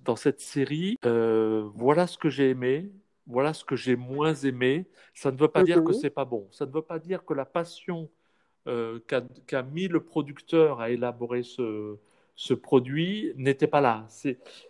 [0.04, 2.90] dans cette série, euh, voilà ce que j'ai aimé,
[3.26, 4.86] voilà ce que j'ai moins aimé.
[5.14, 5.98] Ça ne veut pas dire que Mhm.
[6.00, 6.48] c'est pas bon.
[6.50, 8.10] Ça ne veut pas dire que la passion
[8.68, 9.00] euh,
[9.46, 11.96] qu'a mis le producteur à élaborer ce,
[12.36, 14.06] ce produit n'était pas là.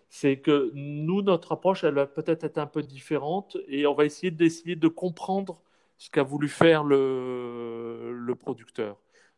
[0.09, 4.05] C'est que nous, notre approche, elle va peut-être être un peu différente et on va
[4.05, 5.61] essayer d'essayer de comprendre
[5.99, 8.97] ce qu'a voulu faire le, le producteur.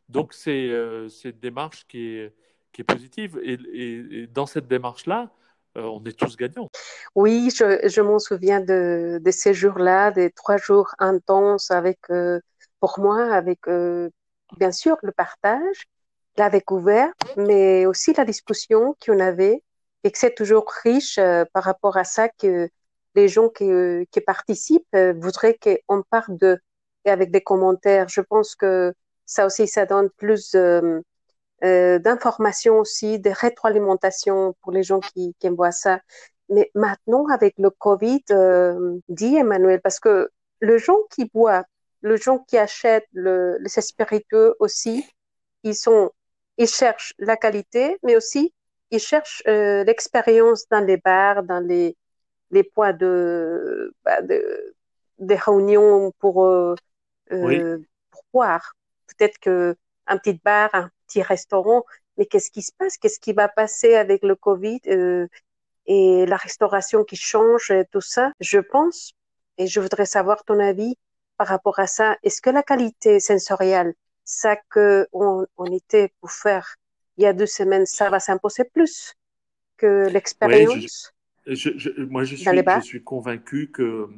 [0.09, 2.35] Donc, c'est euh, une démarche qui est,
[2.73, 3.39] qui est positive.
[3.43, 5.31] Et, et, dans cette démarche-là,
[5.77, 6.69] on est tous gagnants.
[7.15, 12.41] Oui, je, je m'en souviens de, de, ces jours-là, des trois jours intenses avec, euh,
[12.81, 13.61] pour moi, avec
[14.59, 15.89] bien sûr le partage,
[16.37, 19.63] la découverte, mais aussi la discussion qu'on avait
[20.03, 22.69] et que c'est toujours riche euh, par rapport à ça que
[23.15, 26.59] les gens qui, euh, qui participent euh, voudraient qu'on parle de
[27.07, 28.09] et avec des commentaires.
[28.09, 28.93] Je pense que
[29.27, 30.57] ça aussi, ça donne plus
[31.63, 36.01] d'informations aussi, de rétroalimentation pour les gens qui, qui voient ça.
[36.51, 38.23] Mais maintenant, avec le Covid,
[39.09, 40.29] dit Emmanuel, parce que
[40.61, 41.65] le gens qui boivent,
[42.03, 45.07] le gens qui achètent le, les spiritueux aussi,
[45.63, 46.11] ils sont
[46.57, 48.53] ils cherchent la qualité, mais aussi
[48.91, 51.97] ils cherchent euh, l'expérience dans les bars, dans les,
[52.51, 54.75] les points de, bah, de,
[55.19, 56.75] des réunions pour, euh,
[57.33, 57.79] euh,
[58.11, 58.75] pour boire.
[59.09, 61.85] Peut-être que un petit bar, un petit restaurant,
[62.17, 62.97] mais qu'est-ce qui se passe?
[62.97, 65.27] Qu'est-ce qui va passer avec le Covid euh,
[65.87, 68.33] et la restauration qui change et tout ça?
[68.41, 69.13] Je pense,
[69.59, 70.97] et je voudrais savoir ton avis
[71.37, 72.17] par rapport à ça.
[72.23, 76.77] Est-ce que la qualité sensorielle ça que on, était pour faire
[77.17, 79.15] il y a deux semaines, ça va s'imposer plus
[79.77, 81.13] que l'expérience?
[81.47, 84.09] moi, je suis, je suis convaincu que,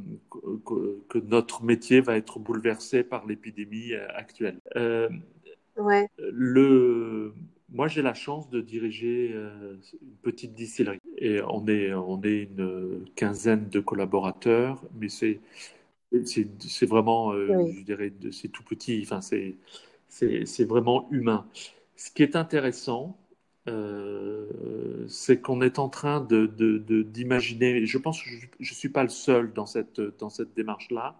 [1.09, 4.61] que, notre métier va être bouleversé par l'épidémie euh, actuelle.
[4.77, 5.09] Euh,
[5.79, 6.09] ouais.
[6.19, 7.35] le,
[7.71, 11.01] moi, j'ai la chance de diriger euh, une petite distillerie.
[11.19, 15.41] Et on est, on est une quinzaine de collaborateurs, mais c'est,
[16.25, 19.01] c'est, vraiment, je dirais, c'est tout petit.
[19.03, 19.57] Enfin, c'est,
[20.09, 21.47] c'est vraiment humain.
[21.97, 23.19] Ce qui est intéressant,
[23.69, 28.89] euh, c'est qu'on est en train d'imaginer, de, de, je pense que je ne suis
[28.89, 31.17] pas le seul dans cette, dans cette démarche-là,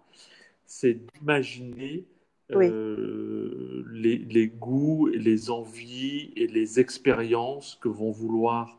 [0.67, 2.05] c'est d'imaginer
[2.53, 8.79] euh, les, goûts, les envies et les expériences que vont vouloir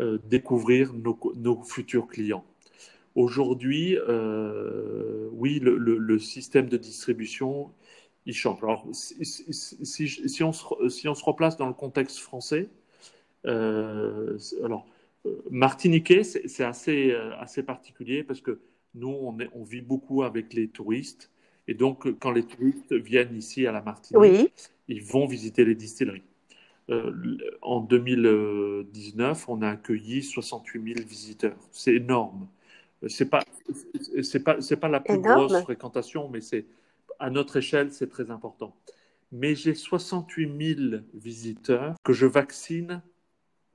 [0.00, 2.44] euh, découvrir nos, futurs clients.
[3.14, 7.70] Aujourd'hui, euh, oui, le, système de distribution
[8.26, 8.62] il change.
[8.62, 12.68] Alors, si, on se, si, replace dans le contexte français,
[13.44, 14.86] alors,
[16.24, 18.60] c'est assez, particulier parce que
[18.94, 21.30] nous, on, vit beaucoup avec les touristes.
[21.68, 24.52] Et donc, quand les touristes viennent ici à la Martinique,
[24.88, 26.22] ils vont visiter les distilleries.
[26.88, 31.56] Euh, en 2019, on a accueilli 68 000 visiteurs.
[31.72, 32.46] C'est énorme.
[33.08, 33.44] C'est pas,
[34.22, 36.66] c'est pas, c'est pas la plus grosse fréquentation, mais c'est
[37.18, 38.74] à notre échelle, c'est très important.
[39.32, 43.02] Mais j'ai 68 000 visiteurs que je vaccine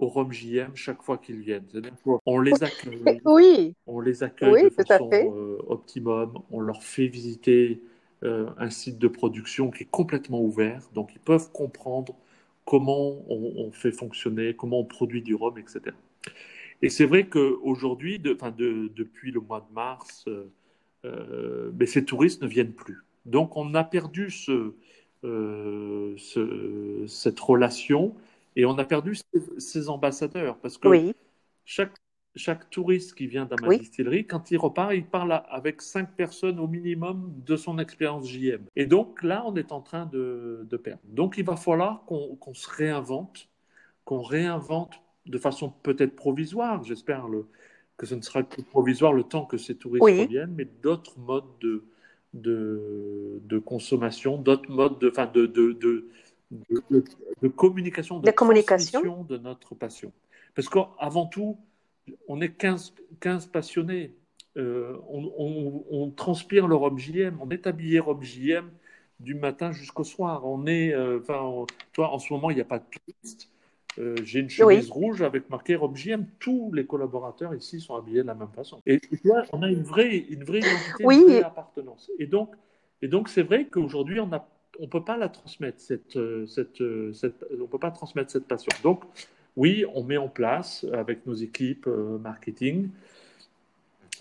[0.01, 1.65] au Rhum JM chaque fois qu'ils viennent.
[2.25, 3.75] On les accueille, oui.
[3.85, 7.81] on les accueille de façon euh, optimum, on leur fait visiter
[8.23, 12.15] euh, un site de production qui est complètement ouvert, donc ils peuvent comprendre
[12.65, 15.95] comment on, fait fonctionner, comment on produit du rhum, etc.
[16.81, 20.25] Et c'est vrai qu'aujourd'hui, de, de, depuis le mois de mars,
[21.05, 23.03] euh, mais ces touristes ne viennent plus.
[23.25, 24.73] Donc on a perdu ce,
[25.23, 28.15] ce, cette relation
[28.55, 29.15] et on a perdu
[29.57, 31.13] ces, ambassadeurs parce que
[31.65, 31.93] chaque,
[32.35, 36.59] chaque touriste qui vient dans ma distillerie, quand il repart, il parle avec cinq personnes
[36.59, 38.63] au minimum de son expérience JM.
[38.75, 41.01] Et donc là, on est en train de, de perdre.
[41.05, 43.49] Donc il va falloir qu'on se réinvente,
[44.03, 47.27] qu'on réinvente de façon peut-être provisoire, j'espère
[47.97, 51.45] que ce ne sera que provisoire le temps que ces touristes reviennent, mais d'autres modes
[51.61, 51.83] de,
[52.33, 56.07] de, de consommation, d'autres modes de, enfin de, de, de,
[56.51, 60.11] de, communication, de, communication de notre passion.
[60.55, 61.57] Parce qu'avant tout,
[62.27, 64.13] on est 15, 15 passionnés.
[64.57, 68.69] Euh, on, on, on, transpire le Rhum JM, on est habillé Rhum JM
[69.21, 70.45] du matin jusqu'au soir.
[70.45, 73.49] On est, euh, enfin, toi, en ce moment, il n'y a pas de touristes.
[73.99, 76.25] Euh, j'ai une chemise rouge avec marqué Rome JM.
[76.39, 78.81] Tous les collaborateurs ici sont habillés de la même façon.
[78.85, 82.09] Et tu vois, on a une vraie, une vraie identité, une vraie appartenance.
[82.17, 82.55] Et donc,
[83.01, 84.47] et donc c'est vrai qu'aujourd'hui, on a,
[84.79, 88.71] on peut pas la transmettre cette, cette, cette, on peut pas transmettre cette passion.
[88.83, 89.03] Donc,
[89.57, 92.89] oui, on met en place avec nos équipes euh, marketing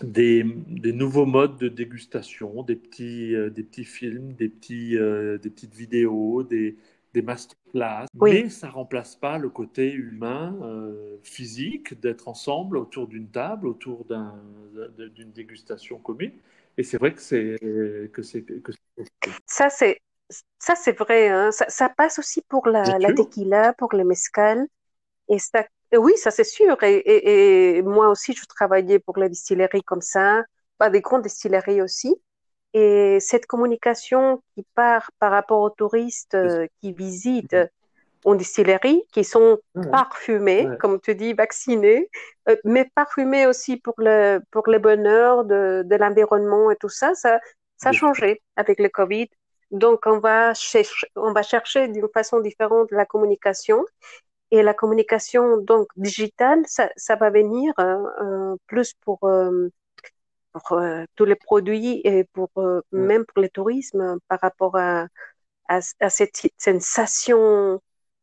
[0.03, 5.49] des, des, nouveaux modes de dégustation, des petits, euh, des petits films, des, petits, des
[5.49, 6.75] petites vidéos, des,
[7.13, 13.27] des masterclass, mais ça remplace pas le côté humain, euh, physique, d'être ensemble autour d'une
[13.27, 16.33] table, autour d'une dégustation commune.
[16.77, 17.57] Et c'est vrai que c'est
[18.13, 18.45] que c'est
[19.45, 19.99] ça c'est
[20.59, 21.29] ça c'est vrai.
[21.29, 21.51] Hein.
[21.51, 24.65] Ça, ça, passe aussi pour la, la tequila, pour le mezcal.
[25.29, 25.65] Et ça,
[25.97, 26.81] oui, ça c'est sûr.
[26.83, 30.43] Et, et, moi aussi, je travaillais pour la distillerie comme ça,
[30.77, 32.15] pas des grandes distilleries aussi.
[32.73, 37.57] Et cette communication qui part par rapport aux touristes euh, qui visitent
[38.23, 39.59] en distillerie, qui sont
[39.91, 42.09] parfumés, comme tu dis, vaccinés,
[42.47, 47.15] euh, mais parfumés aussi pour le, pour le bonheur de, de l'environnement et tout ça,
[47.15, 47.39] ça,
[47.77, 49.27] ça a changé avec le Covid.
[49.71, 53.85] Donc, on va, chercher, on va chercher d'une façon différente la communication.
[54.51, 59.69] Et la communication donc digitale, ça, ça va venir euh, euh plus pour, euh,
[60.51, 62.49] pour euh, tous les produits et pour
[62.91, 65.07] même pour le tourisme par rapport à,
[65.69, 67.81] à, à cette sensation.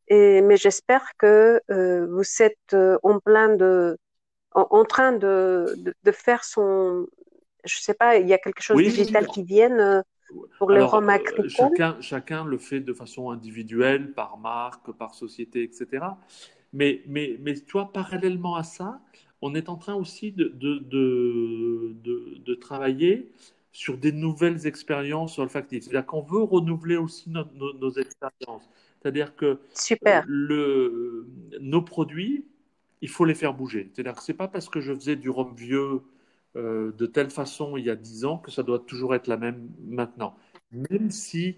[0.09, 3.97] Et, mais j'espère que euh, vous êtes euh, en plein de,
[4.53, 7.05] en, train de, de, faire son,
[7.63, 10.01] je sais pas, il y a quelque chose de digital qui vienne euh,
[10.57, 11.49] pour les roms agricoles.
[11.49, 16.05] Chacun, chacun le fait de façon individuelle, par marque, par société, etc.
[16.73, 19.01] Mais, mais, mais toi, parallèlement à ça,
[19.41, 21.95] on est en train aussi de, de, de,
[22.45, 23.31] de travailler
[23.71, 25.83] sur des nouvelles expériences olfactives.
[25.83, 28.69] C'est-à-dire qu'on veut renouveler aussi nos, nos expériences.
[29.01, 30.25] C'est-à-dire que Super.
[30.27, 31.27] Le,
[31.61, 32.45] nos produits,
[33.01, 33.89] il faut les faire bouger.
[33.93, 36.01] C'est-à-dire que ce n'est pas parce que je faisais du rhum vieux
[36.55, 39.37] euh, de telle façon il y a 10 ans que ça doit toujours être la
[39.37, 40.35] même maintenant.
[40.71, 41.57] Même si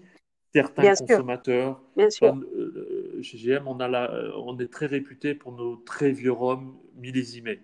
[0.52, 2.36] certains consommateurs, Bien sûr.
[2.54, 6.76] Euh, chez GM, on, a la, on est très réputé pour nos très vieux rhums
[6.96, 7.60] millésimés.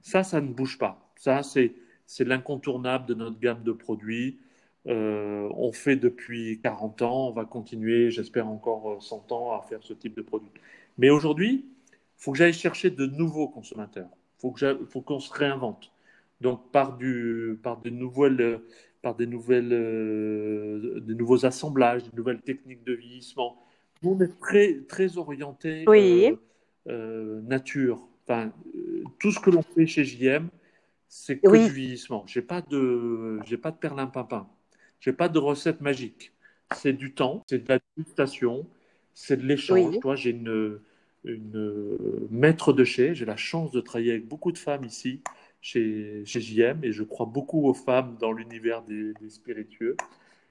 [0.00, 1.12] Ça, ça ne bouge pas.
[1.16, 1.74] Ça, c'est
[2.20, 4.38] l'incontournable de notre gamme de produits.
[4.86, 9.80] Euh, on fait depuis 40 ans, on va continuer, j'espère encore 100 ans à faire
[9.82, 10.50] ce type de produit.
[10.96, 14.08] Mais aujourd'hui, il faut que j'aille chercher de nouveaux consommateurs.
[14.42, 15.92] Il faut qu'on se réinvente.
[16.40, 18.60] Donc par, du, par nouvelles,
[19.02, 23.62] par des nouvelles, euh, des nouveaux assemblages, des nouvelles techniques de vieillissement.
[24.02, 25.84] on est très, très orienté
[26.88, 28.06] euh, nature.
[28.24, 28.52] Enfin,
[29.18, 30.48] tout ce que l'on fait chez JM,
[31.08, 32.24] c'est que du vieillissement.
[32.26, 34.48] J'ai pas de, j'ai pas de perlimpinpin.
[35.00, 36.32] Je n'ai pas de recette magique.
[36.74, 38.66] C'est du temps, c'est de la dégustation,
[39.12, 39.98] c'est de l'échange.
[39.98, 40.78] Toi, j'ai une,
[41.24, 45.20] une maître de chez, j'ai la chance de travailler avec beaucoup de femmes ici
[45.60, 49.96] chez, chez JM et je crois beaucoup aux femmes dans l'univers des, spiritueux.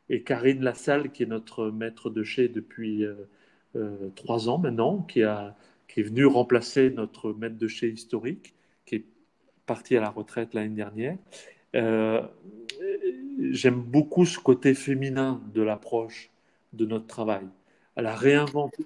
[0.10, 3.16] Et Karine Lassalle, qui est notre maître de chez depuis euh,
[3.76, 5.56] euh, trois ans maintenant, qui, a,
[5.88, 9.06] qui est venue remplacer notre maître de chez historique, qui est
[9.66, 11.18] parti à la retraite l'année dernière.
[11.76, 12.22] Euh,
[13.52, 16.32] j'aime beaucoup ce côté féminin de l'approche
[16.74, 17.46] de notre travail.
[17.96, 18.84] Elle a réinventé,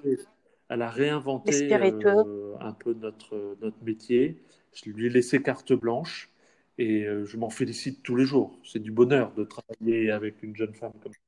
[0.69, 4.41] elle a réinventé un peu notre, notre métier.
[4.73, 6.29] Je lui ai laissé carte blanche
[6.77, 8.57] et euh, je m'en félicite tous les jours.
[8.63, 11.19] C'est du bonheur de travailler avec une jeune femme comme ça.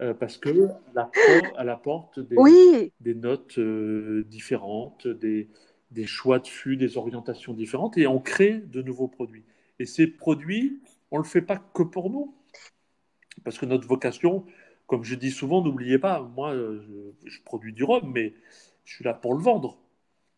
[0.00, 0.74] Euh, parce qu'elle
[1.56, 5.48] apporte, des, des notes différentes, des,
[5.92, 9.44] des choix de fûts, des orientations différentes et on crée de nouveaux produits.
[9.78, 12.34] Et ces produits, on ne le fait pas que pour nous.
[13.44, 14.44] Parce que notre vocation,
[14.86, 18.34] comme je dis souvent, n'oubliez pas, moi, je, produis du rhum, mais
[18.84, 19.78] je suis là pour le vendre.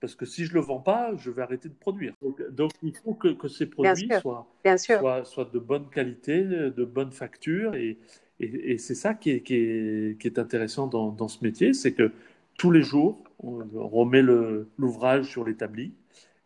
[0.04, 2.12] Parce que si je ne le vends pas, je vais arrêter de produire.
[2.50, 7.10] Donc, il faut que, que ces produits soient, soient, soient, de bonne qualité, de bonne
[7.10, 7.74] facture.
[7.74, 7.96] Et,
[8.38, 11.94] et, c'est ça qui est, qui, est, qui est, intéressant dans, dans ce métier, c'est
[11.94, 12.12] que
[12.58, 15.94] tous les jours, on, remet l'ouvrage sur l'établi.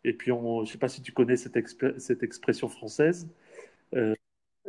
[0.05, 1.57] Et puis, on, je ne sais pas si tu connais cette,
[1.97, 3.27] cette expression française.
[3.93, 4.15] Euh,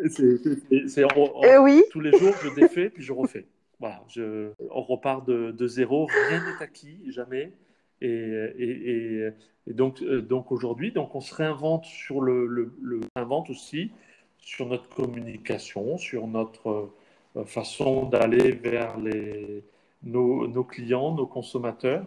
[0.09, 1.85] c'est euh, oui.
[1.92, 3.46] tous les jours, je défais puis je refais.
[3.79, 7.53] Voilà, je, on repart de, de zéro, rien n'est acquis, jamais.
[8.01, 9.31] Et, et,
[9.67, 13.91] et, donc, euh, donc aujourd'hui, donc on se réinvente sur le, le, le invente aussi
[14.39, 16.91] sur notre communication, sur notre
[17.37, 19.63] euh, façon d'aller vers les,
[20.03, 22.05] nos, nos, clients, nos consommateurs,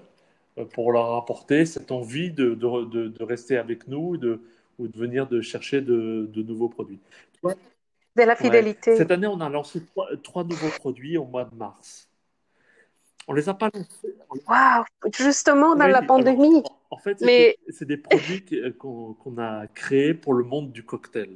[0.73, 4.39] pour leur apporter cette envie de, de, de, rester avec nous de,
[4.77, 6.99] ou de venir de chercher de, nouveaux produits
[8.15, 8.95] de la fidélité.
[8.95, 9.81] Cette année, on a lancé
[10.21, 12.07] trois, nouveaux produits au mois de mars.
[13.27, 14.15] On les a pas lancés.
[14.47, 14.83] Waouh
[15.15, 16.63] Justement dans la pandémie.
[16.89, 18.45] en fait, c'est des, des, produits
[18.77, 21.29] qu'on a créés pour le monde du cocktail.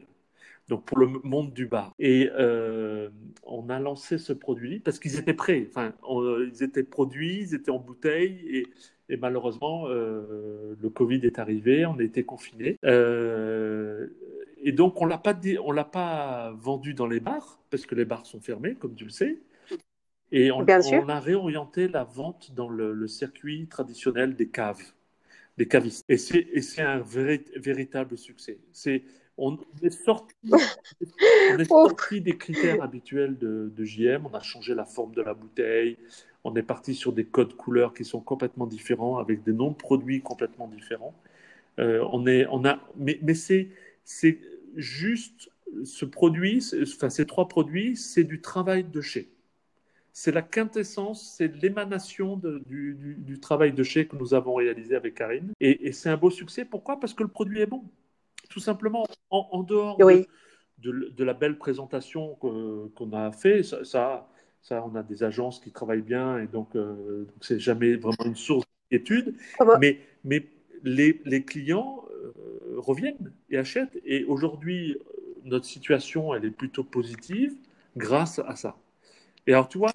[0.68, 1.94] Donc pour le monde du bar.
[1.98, 3.10] Et euh,
[3.44, 5.66] on a lancé ce produit parce qu'ils étaient prêts.
[5.70, 5.94] Enfin,
[6.52, 8.68] ils étaient produits, ils étaient en bouteille et,
[9.10, 12.78] et malheureusement, euh, le Covid est arrivé, on a été confinés.
[12.84, 14.08] Euh,
[14.62, 18.42] et donc, on on l'a pas vendu dans les bars parce que les bars sont
[18.42, 19.40] fermés, comme tu le sais.
[20.32, 24.84] Et on, on a réorienté la vente dans le, circuit traditionnel des caves,
[25.58, 26.06] des cavistes.
[26.10, 28.60] Et c'est un véritable succès.
[28.72, 29.04] C'est
[29.38, 30.34] on est sorti,
[31.52, 34.26] on est sorti des critères habituels de, de, JM.
[34.26, 35.98] On a changé la forme de la bouteille.
[36.44, 39.76] On est parti sur des codes couleurs qui sont complètement différents, avec des noms de
[39.76, 41.14] produits complètement différents.
[41.80, 43.70] Euh, on est, on a, mais, mais c'est,
[44.04, 44.40] c'est
[44.76, 45.52] juste
[45.84, 49.30] ce produit, enfin ces trois produits, c'est du travail de chez.
[50.20, 54.96] C'est la quintessence, c'est l'émanation du, du, du, travail de chez que nous avons réalisé
[54.96, 55.52] avec Karine.
[55.60, 56.66] Et, et c'est un beau succès.
[56.66, 57.00] Pourquoi?
[57.00, 57.84] Parce que le produit est bon
[58.50, 59.98] tout simplement, en, dehors
[60.80, 64.28] de, la belle présentation qu'on a fait, ça,
[64.64, 68.36] ça, on a des agences qui travaillent bien et donc euh, c'est jamais vraiment une
[68.36, 69.36] source d'inquiétude.
[69.60, 69.78] Ah bah.
[69.80, 70.48] Mais, mais
[70.84, 72.32] les, les clients euh,
[72.78, 74.00] reviennent et achètent.
[74.06, 74.98] Et aujourd'hui,
[75.44, 77.56] notre situation, elle est plutôt positive
[77.96, 78.76] grâce à ça.
[79.48, 79.94] Et alors, tu vois,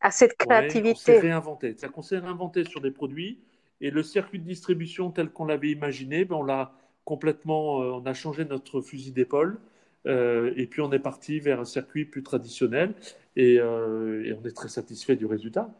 [0.00, 0.90] à cette créativité.
[0.90, 1.68] on s'est réinventé.
[1.68, 3.38] C'est-à-dire qu'on s'est réinventé sur des produits
[3.80, 6.72] et le circuit de distribution tel qu'on l'avait imaginé, ben on l'a
[7.04, 9.58] complètement, euh, on a changé notre fusil d'épaule.
[10.06, 12.94] Euh, et puis on est parti vers un circuit plus traditionnel
[13.34, 15.70] et, euh, on est très satisfait du résultat.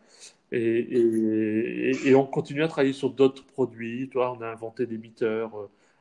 [0.52, 4.08] Et, on continue à travailler sur d'autres produits.
[4.08, 5.48] Toi, on a inventé des bitters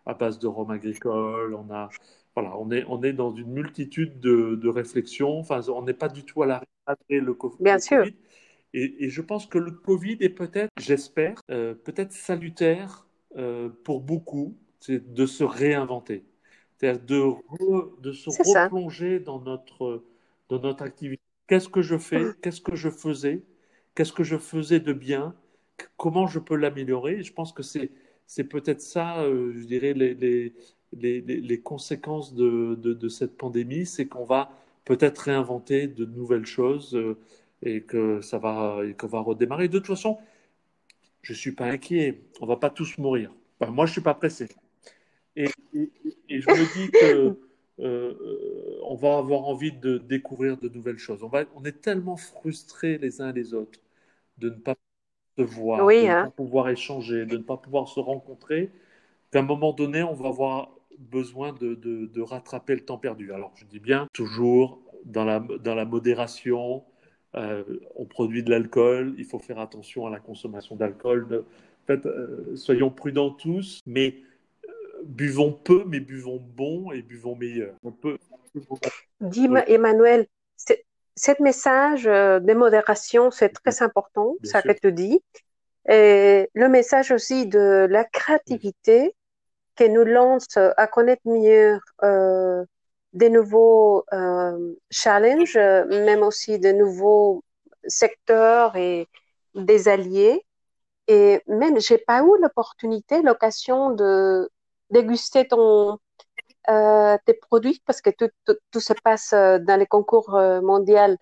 [0.06, 1.56] à base de rhum agricole.
[1.56, 1.90] On a,
[2.36, 5.40] voilà, on est, on est dans une multitude de, de réflexions.
[5.40, 7.58] Enfin, on n'est pas du tout à l'arrêt après le, COVID.
[7.60, 8.06] Bien sûr.
[8.74, 13.08] Et, je pense que le Covid est peut-être, j'espère, peut-être salutaire
[13.84, 16.24] pour beaucoup c'est de se réinventer.
[16.78, 20.04] C'est-à-dire de, de se replonger dans notre,
[20.50, 21.22] dans notre activité.
[21.48, 22.24] Qu'est-ce que je fais?
[22.42, 23.42] Qu'est-ce que je faisais?
[23.96, 25.36] Qu'est-ce que je faisais de bien?
[25.98, 27.24] Comment je peux l'améliorer?
[27.24, 27.92] Je pense que c'est,
[28.28, 30.54] c'est peut-être ça, euh, je dirais, les, les,
[30.94, 34.52] les, les conséquences de, de, de, cette pandémie, c'est qu'on va
[34.86, 37.18] peut-être réinventer de nouvelles choses euh,
[37.64, 39.68] et que ça va, et qu'on va redémarrer.
[39.68, 40.18] De toute façon,
[41.22, 42.22] je ne suis pas inquiet.
[42.40, 43.32] On ne va pas tous mourir.
[43.62, 44.48] moi, je ne suis pas pressé.
[45.36, 47.40] Et, je me dis que
[47.80, 51.24] euh, on va avoir envie de découvrir de nouvelles choses.
[51.24, 53.80] On, va, on est tellement frustrés les uns les autres
[54.38, 54.76] de ne pas
[55.38, 56.24] se voir, de ne hein.
[56.26, 58.72] pas pouvoir échanger, de ne pas pouvoir se rencontrer,
[59.32, 60.70] qu'à un moment donné, on va avoir
[61.00, 63.32] besoin de, de, rattraper le temps perdu.
[63.34, 66.84] Alors, je dis bien, toujours dans la, dans la modération,
[67.36, 67.64] euh,
[67.96, 71.46] on produit de l'alcool, il faut faire attention à la consommation d'alcool.
[71.84, 74.16] En fait, euh, soyons prudents tous, mais
[75.06, 77.76] buvons peu, mais buvons bon et buvons meilleur.
[77.84, 78.18] On peut...
[79.22, 80.28] Dis, Emmanuel,
[81.16, 85.22] ce message euh, de modération, c'est très important, ça que tu dis.
[85.88, 89.14] Et le message aussi de la créativité
[89.76, 92.64] qui nous lance à connaître mieux euh,
[93.14, 97.44] des nouveaux euh, challenges, même aussi de nouveaux
[97.88, 99.08] secteurs et
[99.56, 100.46] des alliés.
[101.08, 104.50] Et même, j'ai pas eu l'opportunité, l'occasion de
[104.90, 106.00] déguster ton,
[106.70, 108.30] euh, tes produits parce que tout,
[108.72, 111.16] tout, se passe euh, dans les concours euh, mondiaux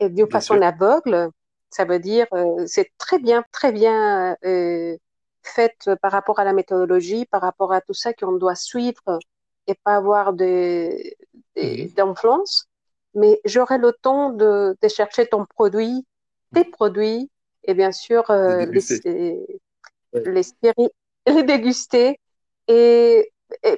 [0.00, 1.30] et d'une façon aveugle.
[1.70, 2.26] Ça veut dire
[2.66, 4.36] c'est très bien, très bien
[5.42, 9.18] fait par rapport à la méthodologie, par rapport à tout ça qu'on doit suivre
[9.66, 10.32] et pas avoir
[11.56, 12.68] d'influence.
[13.14, 16.06] Mais j'aurai le temps de, de, chercher ton produit,
[16.54, 17.30] tes produits,
[17.64, 18.66] et bien sûr les,
[20.14, 20.42] les,
[21.26, 22.18] les déguster.
[22.68, 23.30] Et,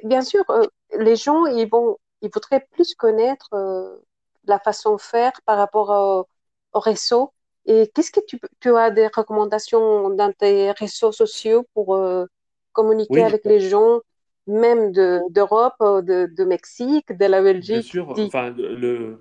[0.04, 0.66] bien sûr, euh,
[0.98, 3.96] les gens, ils vont, ils voudraient plus connaître euh,
[4.44, 6.28] la façon de faire par rapport
[6.72, 7.32] au, réseau.
[7.66, 12.26] Et qu'est-ce que tu, tu, as des recommandations dans tes réseaux sociaux pour euh,
[12.72, 14.00] communiquer avec les gens,
[14.46, 17.76] même d'Europe, de, de, Mexique, de la Belgique?
[17.76, 19.18] Bien sûr, enfin, le,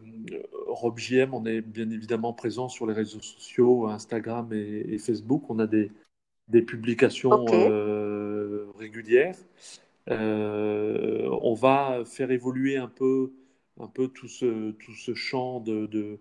[0.67, 5.43] Rob JM, on est bien évidemment présent sur les réseaux sociaux, Instagram et, Facebook.
[5.49, 5.91] On a des,
[6.49, 7.45] des publications
[8.77, 9.35] régulière.
[10.09, 13.31] Euh, on va faire évoluer un peu,
[13.79, 16.19] un peu tout, ce, tout ce champ de, de,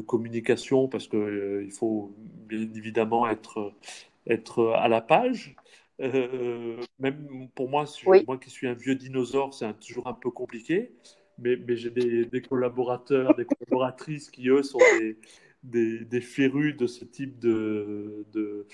[0.00, 2.14] communication parce qu'il euh, il faut
[2.48, 3.72] bien évidemment être,
[4.26, 5.56] être à la page.
[6.00, 7.84] Euh, même pour moi,
[8.26, 10.92] moi qui suis un vieux dinosaure, c'est toujours un peu compliqué.
[11.38, 15.16] Mais, mais j'ai des, des, collaborateurs, des collaboratrices qui, eux, sont des,
[15.62, 18.66] des, des férus de ce type de, de,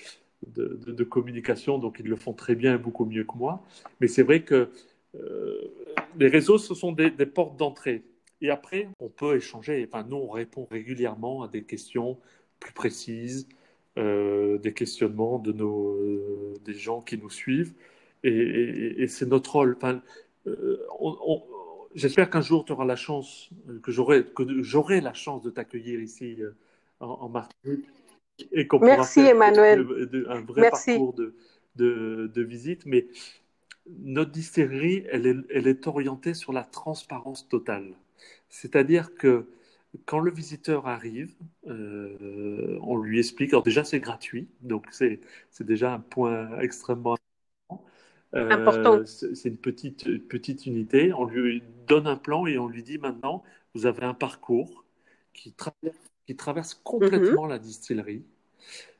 [0.47, 3.63] de, communication, donc ils le font très bien et beaucoup mieux que moi.
[4.01, 4.69] Mais c'est vrai que
[5.15, 5.71] euh,
[6.17, 8.03] les réseaux, ce sont des, portes d'entrée.
[8.41, 9.87] Et après, on peut échanger.
[9.87, 12.17] Enfin, nous, on répond régulièrement à des questions
[12.59, 13.47] plus précises,
[13.97, 17.73] euh, des questionnements de nos, euh, des gens qui nous suivent.
[18.23, 19.77] Et, c'est notre rôle.
[19.77, 20.01] Enfin,
[21.95, 23.49] J'espère qu'un jour, tu auras la chance,
[23.81, 26.37] que j'aurai la chance de t'accueillir ici
[26.99, 27.85] en, en Martinique
[28.51, 29.85] et qu'on Merci, Emmanuel.
[30.27, 31.33] un vrai parcours de,
[31.75, 32.85] de, visite.
[32.85, 33.07] Mais
[33.89, 37.93] notre distillerie, elle est, elle est orientée sur la transparence totale.
[38.49, 39.47] C'est-à-dire que
[40.05, 41.33] quand le visiteur arrive,
[41.67, 43.53] euh, on lui explique.
[43.53, 45.19] Alors déjà, c'est gratuit, donc c'est
[45.61, 47.17] déjà un point extrêmement
[48.33, 48.99] important.
[48.99, 51.13] Euh, c'est une petite, petite unité.
[51.13, 53.43] On lui donne un plan et on lui dit maintenant,
[53.73, 54.85] vous avez un parcours
[55.33, 57.49] qui traverse, qui traverse complètement mm-hmm.
[57.49, 58.23] la distillerie.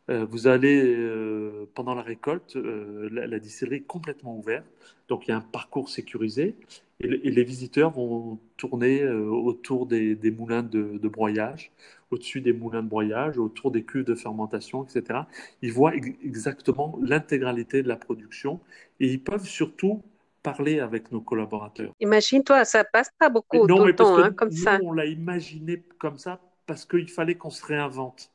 [0.09, 4.65] Euh, vous allez, euh, pendant la récolte, euh, la, distillerie est complètement ouverte,
[5.07, 6.55] donc il y a un parcours sécurisé,
[6.99, 11.71] et, les visiteurs vont tourner autour des, moulins de, broyage,
[12.11, 15.21] au-dessus des moulins de broyage, autour des cuves de fermentation, etc.
[15.61, 18.59] Ils voient exactement l'intégralité de la production,
[18.99, 20.01] et ils peuvent surtout
[20.43, 21.93] parler avec nos collaborateurs.
[21.99, 24.79] Imagine-toi, ça passe pas beaucoup non, de temps hein, comme ça.
[24.83, 28.31] On l'a imaginé comme ça parce qu'il fallait qu'on se réinvente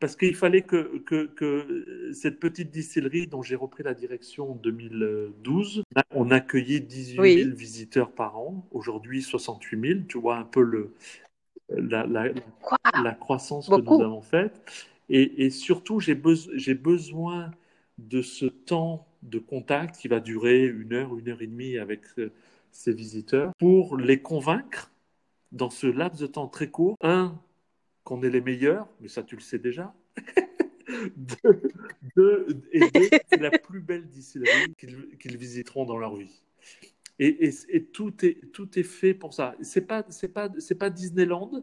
[0.00, 5.82] parce qu'il fallait que, que, cette petite distillerie dont j'ai repris la direction en 2012,
[6.10, 10.94] on accueillait 18 000 visiteurs par an, aujourd'hui 68 000, tu vois un peu le,
[11.68, 14.62] la, la, croissance que nous avons faite.
[15.08, 17.50] Et, et surtout, j'ai besoin
[17.98, 22.02] de ce temps de contact qui va durer une heure, une heure et demie avec
[22.18, 22.32] euh,
[22.72, 24.90] ces visiteurs pour les convaincre
[25.52, 27.38] dans ce laps de temps très court, un,
[28.04, 29.94] qu'on est les meilleurs, mais ça tu le sais déjà.
[32.16, 32.80] de, et
[33.28, 36.40] c'est la plus belle distillerie qu'ils visiteront dans leur vie.
[37.18, 39.54] Et, et, tout, est, tout est fait pour ça.
[39.62, 41.62] C'est pas, c'est pas, c'est pas Disneyland,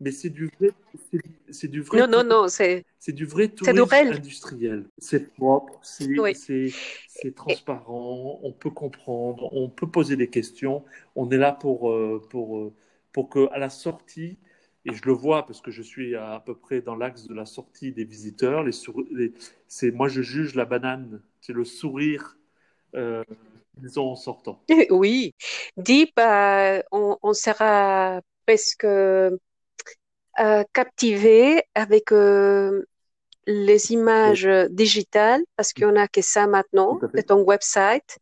[0.00, 0.70] mais c'est du vrai,
[1.50, 2.00] c'est du vrai.
[2.00, 2.84] Non, non, non, c'est.
[2.98, 4.84] C'est du vrai tourisme industriel.
[4.98, 10.84] C'est propre, c'est transparent, on peut comprendre, on peut poser des questions.
[11.16, 12.72] On est là pour, euh, pour, euh,
[13.12, 14.36] pour que à la sortie,
[14.84, 17.46] et je le vois parce que je suis à, peu près dans l'axe de la
[17.46, 18.64] sortie des visiteurs.
[18.64, 18.72] Les,
[19.68, 22.36] c'est moi je juge la banane, c'est le sourire
[22.94, 23.24] euh,
[23.78, 24.62] qu'ils ont en sortant.
[24.90, 25.34] Oui,
[25.76, 29.36] dit bah, on, sera presque euh,
[30.72, 32.84] captivé avec euh,
[33.46, 38.18] les images digitales parce qu'on a que ça maintenant de ton website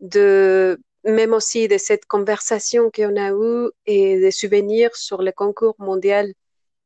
[0.00, 5.76] de même aussi de cette conversation qu'on a eue et des souvenirs sur le concours
[5.78, 6.32] mondial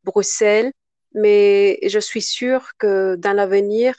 [0.04, 0.72] Bruxelles.
[1.14, 3.94] Mais je suis sûre que dans l'avenir,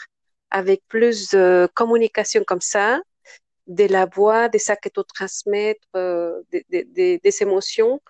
[0.50, 3.02] avec plus de communication comme ça,
[3.68, 8.02] de la voix, de ça que tu transmettre, euh, des, émotions,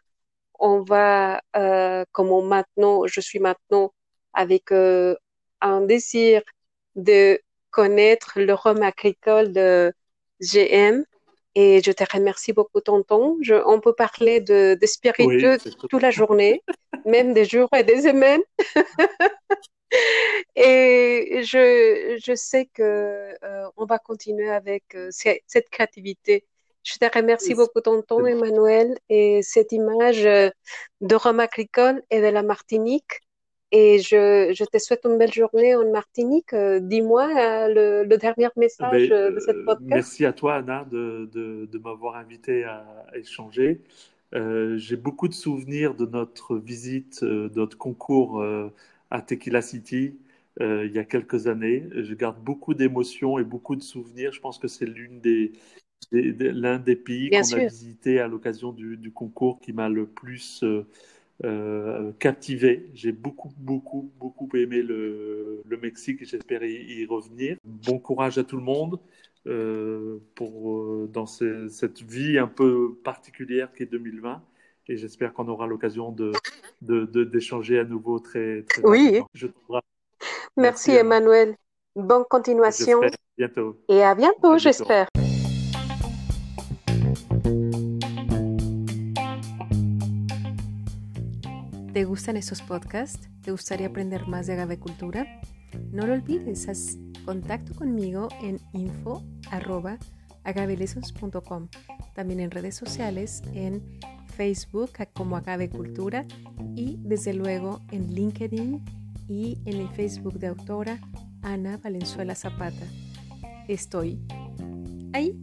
[0.60, 3.94] on va, euh, comme maintenant, je suis maintenant
[4.34, 5.16] avec euh,
[5.62, 6.42] un désir
[6.96, 7.40] de
[7.72, 9.94] connaître le rhum agricole de
[10.42, 11.06] GM
[11.56, 13.38] et je te remercie beaucoup, tonton.
[13.42, 15.58] Je, on peut parler de, de spiritueux
[15.90, 16.64] toute la journée,
[17.06, 18.42] même des jours et des semaines.
[20.56, 26.46] et je, je sais que euh, on va continuer avec euh, cette créativité.
[26.84, 30.50] Je te remercie beaucoup, tonton Emmanuel, et cette image euh,
[31.00, 33.23] de Rome agricole et de la Martinique
[33.74, 36.54] et je, je, te souhaite une belle journée en Martinique.
[36.54, 39.90] Euh, dis-moi euh, le, dernier message ben, euh, de cette podcast.
[39.90, 43.82] Merci à toi, Anna, de, de, de m'avoir invité à, échanger.
[44.32, 48.44] J'ai beaucoup de souvenirs de notre visite, de notre concours
[49.12, 50.16] à Tequila City
[50.60, 51.88] il y a quelques années.
[51.96, 54.32] Je garde beaucoup d'émotions et beaucoup de souvenirs.
[54.32, 55.52] Je pense que c'est l'une des,
[56.12, 60.64] l'un des pays qu'on a visité à l'occasion du, du, concours qui m'a le plus
[60.64, 60.86] euh,
[62.20, 62.90] captivé.
[62.94, 67.58] J'ai beaucoup, beaucoup, beaucoup aimé le, le Mexique et j'espère y, revenir.
[67.64, 69.00] Bon courage à tout le monde
[69.46, 74.42] euh, pour, euh, dans cette vie un peu particulière qu'est 2020
[74.88, 76.32] et j'espère qu'on aura l'occasion de,
[77.24, 79.22] d'échanger à nouveau très, très Oui.
[80.58, 81.56] Merci, Emmanuel.
[81.96, 83.02] Bonne continuation.
[83.38, 83.78] Bientôt.
[83.90, 84.58] Et à bientôt.
[84.58, 85.08] j'espère.
[91.94, 93.30] ¿Te gustan estos podcasts?
[93.44, 95.28] ¿Te gustaría aprender más de agavecultura?
[95.92, 101.68] No lo olvides, haz contacto conmigo en info.agavelesos.com.
[102.16, 104.00] También en redes sociales, en
[104.36, 106.26] Facebook como Agavecultura
[106.76, 108.84] y desde luego en LinkedIn
[109.28, 111.00] y en el Facebook de autora
[111.44, 112.88] Ana Valenzuela Zapata.
[113.68, 114.20] Estoy
[115.14, 115.40] ahí.